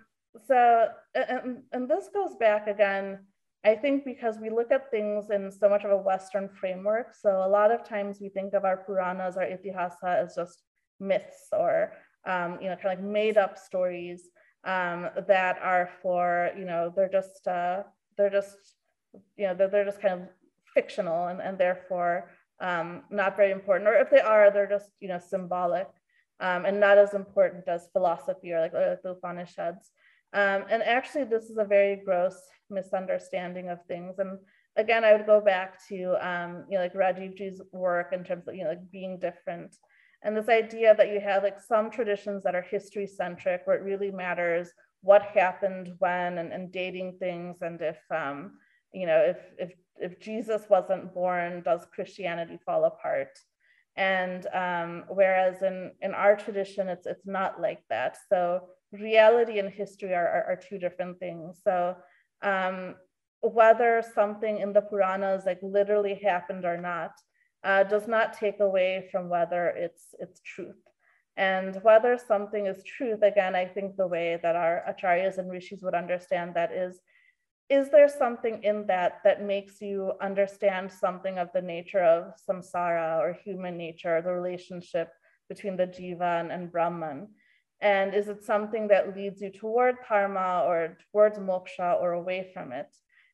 [0.47, 3.19] so and, and this goes back again
[3.65, 7.43] i think because we look at things in so much of a western framework so
[7.45, 10.63] a lot of times we think of our puranas or itihasa as just
[11.01, 11.93] myths or
[12.27, 14.29] um, you know kind of like made up stories
[14.65, 17.83] um, that are for you know they're just uh,
[18.17, 18.57] they're just
[19.37, 20.29] you know they're, they're just kind of
[20.75, 22.31] fictional and, and therefore
[22.61, 25.89] um, not very important or if they are they're just you know symbolic
[26.41, 29.91] um, and not as important as philosophy or like, like the Upanishads.
[30.33, 32.39] Um, and actually, this is a very gross
[32.71, 34.19] misunderstanding of things.
[34.19, 34.39] And
[34.77, 38.55] again, I would go back to um, you know like Rajivji's work in terms of
[38.55, 39.77] you know like being different,
[40.23, 43.83] and this idea that you have like some traditions that are history centric, where it
[43.83, 44.71] really matters
[45.01, 48.53] what happened when and, and dating things, and if um,
[48.93, 53.39] you know if if if Jesus wasn't born, does Christianity fall apart?
[53.97, 58.19] And um, whereas in in our tradition, it's it's not like that.
[58.29, 61.61] So reality and history are, are, are two different things.
[61.63, 61.97] So
[62.43, 62.95] um,
[63.41, 67.13] whether something in the Puranas like literally happened or not
[67.65, 70.77] uh, does not take away from whether it's it's truth.
[71.37, 75.83] And whether something is truth, again, I think the way that our acharyas and rishis
[75.83, 76.99] would understand that is,
[77.71, 83.21] is there something in that that makes you understand something of the nature of samsara
[83.21, 85.13] or human nature, the relationship
[85.49, 87.29] between the jiva and, and Brahman?
[87.81, 92.73] And is it something that leads you toward karma or towards moksha or away from
[92.73, 92.89] it?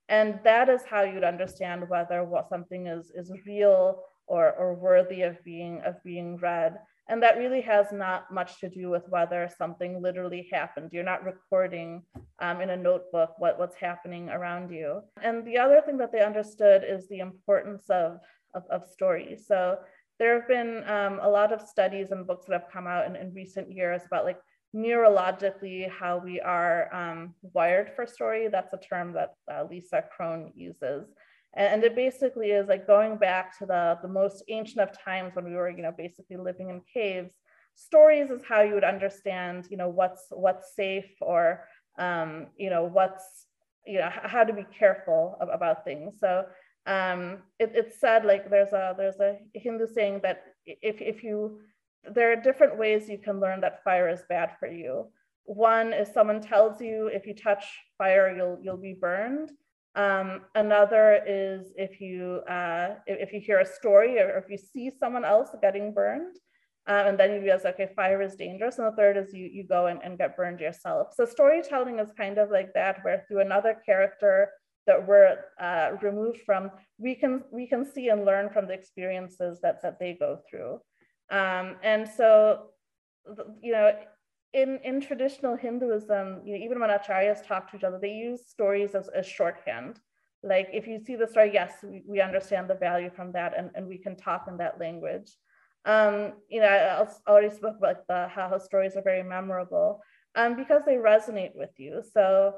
[0.09, 5.22] And that is how you'd understand whether what something is, is real or, or worthy
[5.22, 6.78] of being, of being read.
[7.09, 10.90] And that really has not much to do with whether something literally happened.
[10.92, 12.03] You're not recording
[12.38, 15.03] um, in a notebook what, what's happening around you.
[15.22, 18.20] And the other thing that they understood is the importance of,
[18.55, 19.47] of, of stories.
[19.47, 19.78] So
[20.18, 23.16] there have been um, a lot of studies and books that have come out in,
[23.16, 24.38] in recent years about like
[24.74, 28.48] neurologically how we are um, wired for story.
[28.48, 31.06] That's a term that uh, Lisa Cron uses.
[31.54, 35.34] And, and, it basically is like going back to the, the most ancient of times
[35.36, 37.34] when we were, you know, basically living in caves.
[37.76, 41.64] Stories is how you would understand, you know, what's what's safe or,
[41.98, 43.46] um, you know, what's,
[43.86, 46.14] you know, how to be careful about things.
[46.20, 46.44] So
[46.87, 51.61] um, it, it's said like there's a there's a Hindu saying that if if you
[52.14, 55.09] there are different ways you can learn that fire is bad for you.
[55.45, 57.64] One is someone tells you if you touch
[57.99, 59.51] fire you'll you'll be burned,
[59.97, 64.91] Um, another is if you uh, if you hear a story or if you see
[64.91, 66.37] someone else getting burned,
[66.87, 68.78] um, and then you realize, okay, fire is dangerous.
[68.78, 71.14] And the third is you, you go and, and get burned yourself.
[71.16, 74.51] So storytelling is kind of like that, where through another character
[74.87, 79.61] that we're uh, removed from, we can, we can see and learn from the experiences
[79.62, 80.80] that, that they go through.
[81.30, 82.70] Um, and so,
[83.62, 83.93] you know,
[84.53, 88.47] in, in traditional Hinduism, you know, even when acharyas talk to each other, they use
[88.47, 89.99] stories as, as shorthand.
[90.43, 93.70] Like if you see the story, yes, we, we understand the value from that and,
[93.74, 95.30] and we can talk in that language.
[95.87, 100.01] Um, you know, I already spoke about the, how stories are very memorable
[100.35, 102.03] um, because they resonate with you.
[102.12, 102.55] So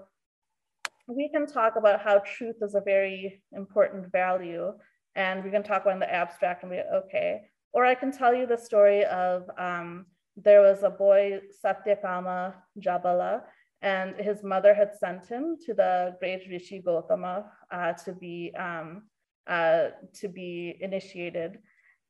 [1.07, 4.73] we can talk about how truth is a very important value
[5.15, 7.43] and we can talk about in the abstract and be okay.
[7.73, 13.43] Or I can tell you the story of um, there was a boy, Satyakama Jabala,
[13.83, 19.05] and his mother had sent him to the great Rishi Gotama uh, to, be, um,
[19.47, 21.59] uh, to be initiated.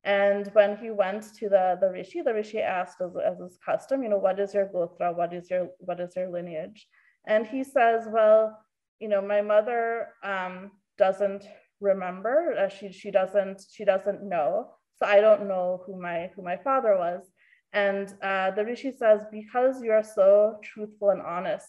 [0.05, 4.03] And when he went to the, the Rishi, the Rishi asked as, as his custom,
[4.03, 5.15] you know, what is your Gotra?
[5.15, 6.87] What is your, what is your lineage?
[7.27, 8.57] And he says, well,
[9.01, 11.45] you know, my mother um, doesn't
[11.81, 12.55] remember.
[12.59, 14.71] Uh, she, she doesn't, she doesn't know.
[14.99, 17.23] So I don't know who my, who my father was.
[17.73, 21.67] And uh, the Rishi says, because you're so truthful and honest,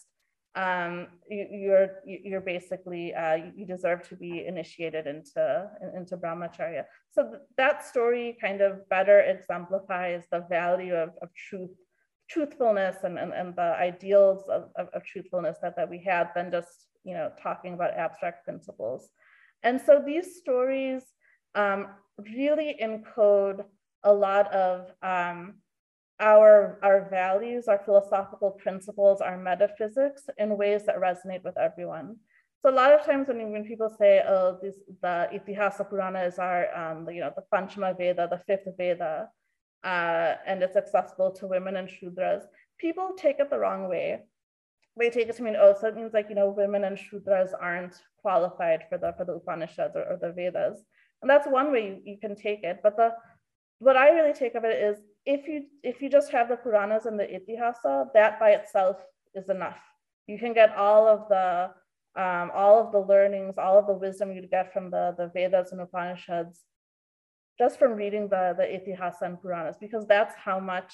[0.55, 6.86] um, you, are you're, you're basically, uh, you deserve to be initiated into, into brahmacharya.
[7.11, 11.75] So th that story kind of better exemplifies the value of, of truth,
[12.30, 16.49] truthfulness and, and, and the ideals of, of, of truthfulness that, that we had than
[16.51, 19.10] just, you know, talking about abstract principles.
[19.64, 21.01] And so these stories
[21.55, 21.88] um,
[22.38, 23.64] really encode
[24.03, 25.55] a lot of um,
[26.20, 32.18] our, our values, our philosophical principles, our metaphysics in ways that resonate with everyone.
[32.62, 36.39] So a lot of times when, when people say, oh, this, the Itihasa Purana is
[36.39, 39.30] our, um, you know, the Panchama Veda, the fifth Veda,
[39.84, 42.43] uh, and it's accessible to women and Shudras,
[42.78, 44.24] people take it the wrong way.
[44.98, 47.95] Take it to mean, oh, so it means like, you know, women and Shudras aren't
[48.22, 50.80] qualified for the, for the Upanishads or, or the Vedas.
[51.22, 52.80] And that's one way you, you can take it.
[52.84, 53.14] But the,
[53.80, 57.06] what I really take of it is if you if you just have the Puranas
[57.06, 58.98] and the Itihasa, that by itself
[59.36, 59.78] is enough.
[60.26, 61.70] You can get all of the
[62.22, 65.72] um, all of the learnings, all of the wisdom you'd get from the, the Vedas
[65.72, 66.64] and Upanishads
[67.60, 70.93] just from reading the, the Itihasa and Puranas, because that's how much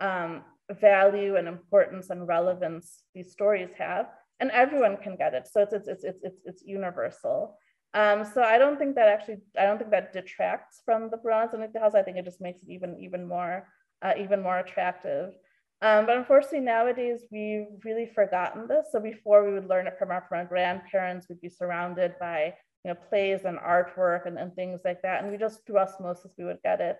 [0.00, 4.06] um, value and importance and relevance these stories have.
[4.40, 5.46] And everyone can get it.
[5.50, 7.58] So it's, it's, it's, it's, it's universal.
[7.94, 11.54] Um, so I don't think that actually, I don't think that detracts from the Puranas
[11.54, 11.94] and Itihasa.
[11.94, 13.68] I think it just makes it even, even more,
[14.02, 15.34] uh, even more attractive.
[15.80, 18.86] Um, but unfortunately nowadays we've really forgotten this.
[18.90, 22.54] So before we would learn it from our, from our grandparents, we'd be surrounded by
[22.84, 25.22] you know, plays and artwork and, and things like that.
[25.22, 26.98] And we just through osmosis, we would get it.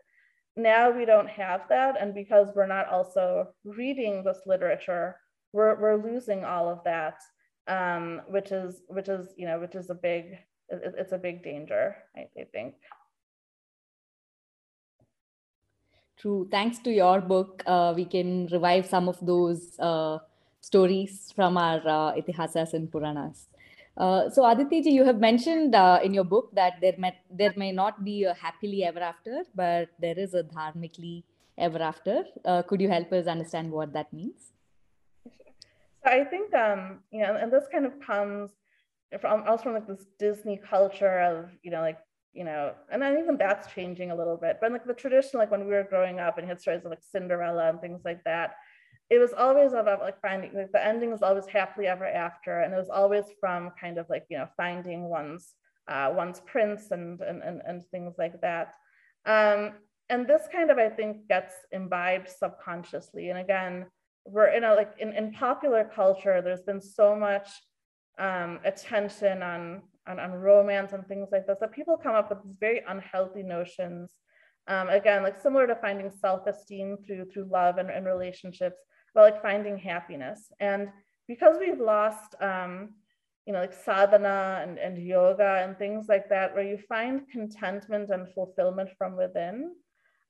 [0.56, 2.00] Now we don't have that.
[2.00, 5.16] And because we're not also reading this literature,
[5.52, 7.20] we're, we're losing all of that,
[7.66, 10.38] um, which is, which is, you know, which is a big,
[10.68, 12.74] it's a big danger, I, I think.
[16.16, 16.48] True.
[16.50, 20.18] Thanks to your book, uh, we can revive some of those uh,
[20.60, 23.48] stories from our uh, Itihasas and Puranas.
[23.96, 27.70] Uh, so Aditi, you have mentioned uh, in your book that there may, there may
[27.70, 31.22] not be a happily ever after, but there is a dharmically
[31.56, 32.24] ever after.
[32.44, 34.52] Uh, could you help us understand what that means?
[36.04, 38.50] So I think, um, you know, and this kind of comes
[39.20, 41.98] from also from like this Disney culture of, you know, like,
[42.32, 44.58] you know, and then even that's changing a little bit.
[44.60, 47.02] But like the tradition, like when we were growing up and had stories of like
[47.02, 48.56] Cinderella and things like that,
[49.10, 52.72] it was always about like finding like the ending was always happily ever after and
[52.72, 55.52] it was always from kind of like you know finding one's
[55.88, 58.74] uh, one's prince and, and and and things like that.
[59.26, 59.72] Um,
[60.10, 63.30] and this kind of i think gets imbibed subconsciously.
[63.30, 63.86] And again
[64.26, 67.48] we're in a like in, in popular culture there's been so much
[68.18, 72.42] um, attention on, on on romance and things like this that people come up with
[72.42, 74.12] these very unhealthy notions.
[74.66, 78.78] Um, again like similar to finding self-esteem through through love and, and relationships
[79.22, 80.52] like finding happiness.
[80.60, 80.88] And
[81.28, 82.90] because we've lost, um,
[83.46, 88.10] you know, like sadhana and, and yoga and things like that, where you find contentment
[88.10, 89.72] and fulfillment from within,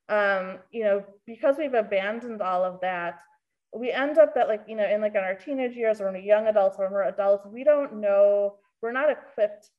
[0.09, 3.21] um, you know, because we've abandoned all of that,
[3.73, 6.15] we end up that like, you know, in like in our teenage years or when
[6.15, 9.71] we're young adults or when we're adults, we don't know, we're not equipped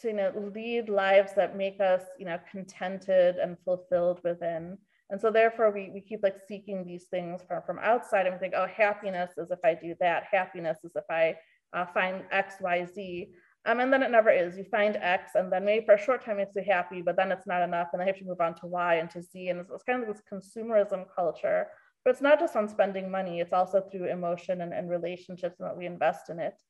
[0.00, 4.78] to, you know, lead lives that make us, you know, contented and fulfilled within.
[5.10, 8.38] And so therefore we, we keep like seeking these things from, from outside and we
[8.38, 10.24] think, oh, happiness is if I do that.
[10.30, 11.36] Happiness is if I
[11.74, 13.28] uh, find X, Y, Z.
[13.66, 14.58] Um, and then it never is.
[14.58, 17.32] You find X, and then maybe for a short time makes you happy, but then
[17.32, 19.60] it's not enough, and you have to move on to Y and to Z, and
[19.60, 21.68] it's, it's kind of this consumerism culture.
[22.04, 25.68] But it's not just on spending money; it's also through emotion and, and relationships and
[25.68, 26.60] what we invest in it.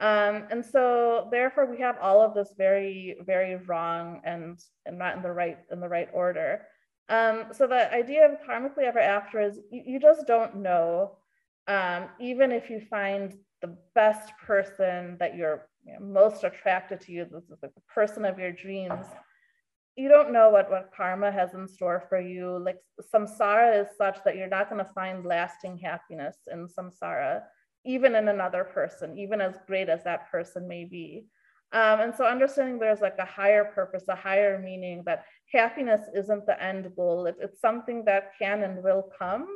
[0.00, 5.16] Um, and so, therefore, we have all of this very, very wrong and and not
[5.16, 6.66] in the right in the right order.
[7.08, 11.16] Um, so the idea of karmically ever after is you, you just don't know,
[11.66, 17.12] um, even if you find the best person that you're you know, most attracted to
[17.12, 19.06] you, this is like the person of your dreams,
[19.96, 22.58] you don't know what, what karma has in store for you.
[22.58, 22.78] Like
[23.14, 27.42] samsara is such that you're not going to find lasting happiness in samsara,
[27.84, 31.26] even in another person, even as great as that person may be.
[31.72, 36.44] Um, and so understanding there's like a higher purpose, a higher meaning that happiness isn't
[36.46, 37.26] the end goal.
[37.26, 39.46] It, it's something that can and will come,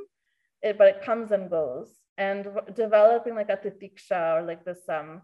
[0.62, 1.88] it, but it comes and goes.
[2.18, 5.20] And developing like a titiksha or like this um,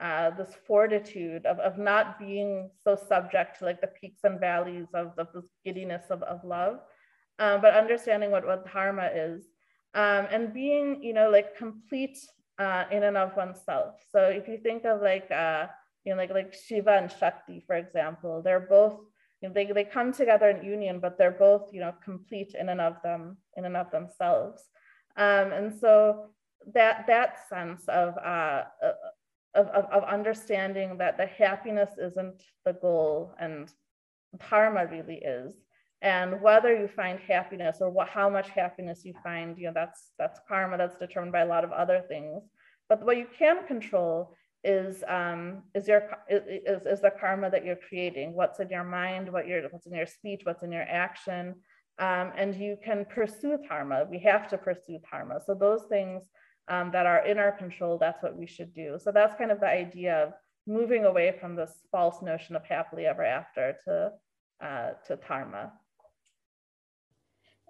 [0.00, 4.86] uh, this fortitude of, of not being so subject to like the peaks and valleys
[4.94, 6.80] of, of this giddiness of, of love,
[7.38, 9.46] um, but understanding what, what dharma is
[9.94, 12.18] um, and being, you know, like complete
[12.58, 13.94] uh, in and of oneself.
[14.12, 15.66] So if you think of like, uh,
[16.06, 19.00] you know, like, like Shiva and Shakti, for example, they're both,
[19.42, 22.68] you know, they, they come together in union, but they're both, you know, complete in
[22.68, 24.62] and of them, in and of themselves.
[25.16, 26.26] Um, and so
[26.72, 28.62] that, that sense of, uh,
[29.54, 33.72] of, of, of understanding that the happiness isn't the goal and
[34.50, 35.54] dharma really is
[36.02, 40.10] and whether you find happiness or what, how much happiness you find you know that's
[40.18, 42.42] that's karma that's determined by a lot of other things
[42.88, 44.34] but what you can control
[44.64, 49.32] is um, is your is, is the karma that you're creating what's in your mind
[49.32, 51.54] what your what's in your speech what's in your action
[51.98, 56.24] um, and you can pursue dharma we have to pursue dharma so those things
[56.68, 58.98] um, that are in our control, that's what we should do.
[59.02, 60.32] So that's kind of the idea of
[60.66, 64.12] moving away from this false notion of happily ever after to
[64.64, 65.72] uh, to dharma.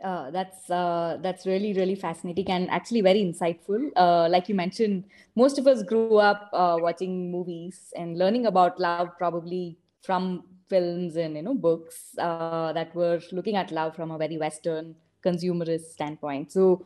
[0.04, 3.88] Uh, that's uh, that's really really fascinating and actually very insightful.
[3.96, 8.78] Uh, like you mentioned, most of us grew up uh, watching movies and learning about
[8.78, 14.10] love probably from films and you know books uh, that were looking at love from
[14.10, 14.94] a very Western
[15.24, 16.52] consumerist standpoint.
[16.52, 16.84] So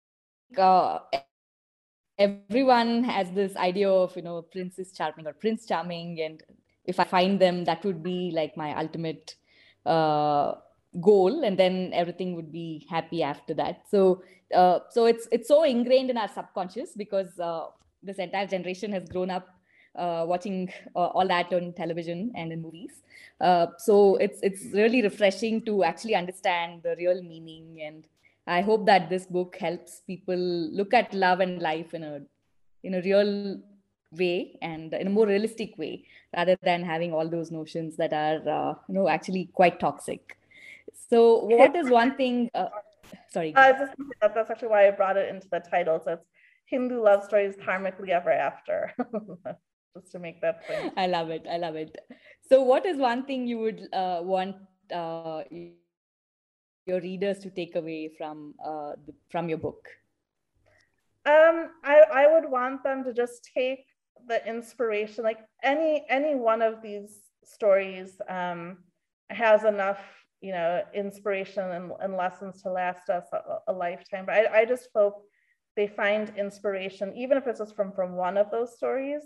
[2.18, 6.42] everyone has this idea of you know princess charming or prince charming and
[6.84, 9.34] if i find them that would be like my ultimate
[9.86, 10.54] uh,
[11.00, 13.82] goal and then everything would be happy after that.
[13.90, 14.22] So
[14.54, 17.66] uh, so it's it's so ingrained in our subconscious because uh,
[18.02, 19.48] this entire generation has grown up
[19.96, 23.02] uh, watching uh, all that on television and in movies.
[23.40, 28.06] Uh, so it's it's really refreshing to actually understand the real meaning and
[28.46, 32.20] I hope that this book helps people look at love and life in a
[32.84, 33.60] in a real
[34.12, 38.48] way and in a more realistic way rather than having all those notions that are
[38.48, 40.38] uh, you know actually quite toxic
[41.08, 42.68] so what is one thing uh,
[43.30, 46.26] sorry uh, just, that's actually why i brought it into the title so it's
[46.66, 48.92] hindu love stories karmically ever after
[49.96, 50.92] just to make that point.
[50.96, 51.96] I love it i love it.
[52.48, 54.56] So what is one thing you would uh, want
[54.92, 55.42] uh,
[56.86, 59.88] your readers to take away from uh, the, from your book?
[61.26, 63.84] Um, I, I would want them to just take
[64.28, 68.78] the inspiration, like any any one of these stories um,
[69.30, 70.00] has enough,
[70.40, 74.26] you know, inspiration and, and lessons to last us a, a lifetime.
[74.26, 75.24] But I, I just hope
[75.76, 79.22] they find inspiration, even if it's just from from one of those stories,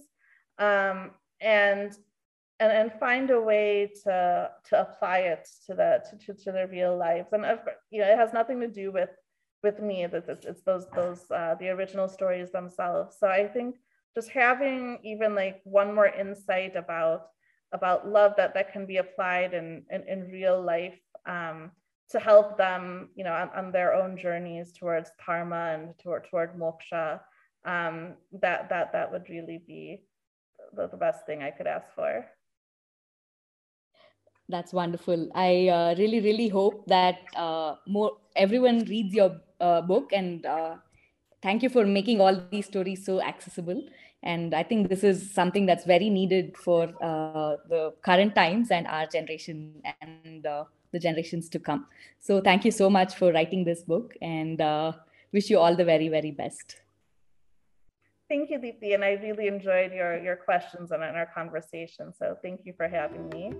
[0.58, 1.96] um, and
[2.60, 6.68] and, and find a way to to apply it to the to, to, to their
[6.68, 7.44] real lives and
[7.90, 9.10] you know it has nothing to do with
[9.62, 13.76] with me it's, it's, it's those those uh, the original stories themselves so i think
[14.14, 17.28] just having even like one more insight about
[17.72, 21.70] about love that that can be applied in in, in real life um,
[22.10, 26.58] to help them you know on, on, their own journeys towards dharma and toward toward
[26.58, 27.20] moksha
[27.64, 30.02] um, that that that would really be
[30.74, 32.26] the, the best thing i could ask for
[34.50, 35.30] that's wonderful.
[35.34, 40.76] I uh, really, really hope that uh, more everyone reads your uh, book, and uh,
[41.40, 43.80] thank you for making all these stories so accessible.
[44.22, 48.86] And I think this is something that's very needed for uh, the current times and
[48.86, 51.86] our generation and uh, the generations to come.
[52.18, 54.60] So thank you so much for writing this book, and
[55.32, 56.76] wish you all the very, very best.
[58.28, 62.12] Thank you, Deepthi, and I really enjoyed your your questions and our conversation.
[62.12, 63.52] So thank you for having me.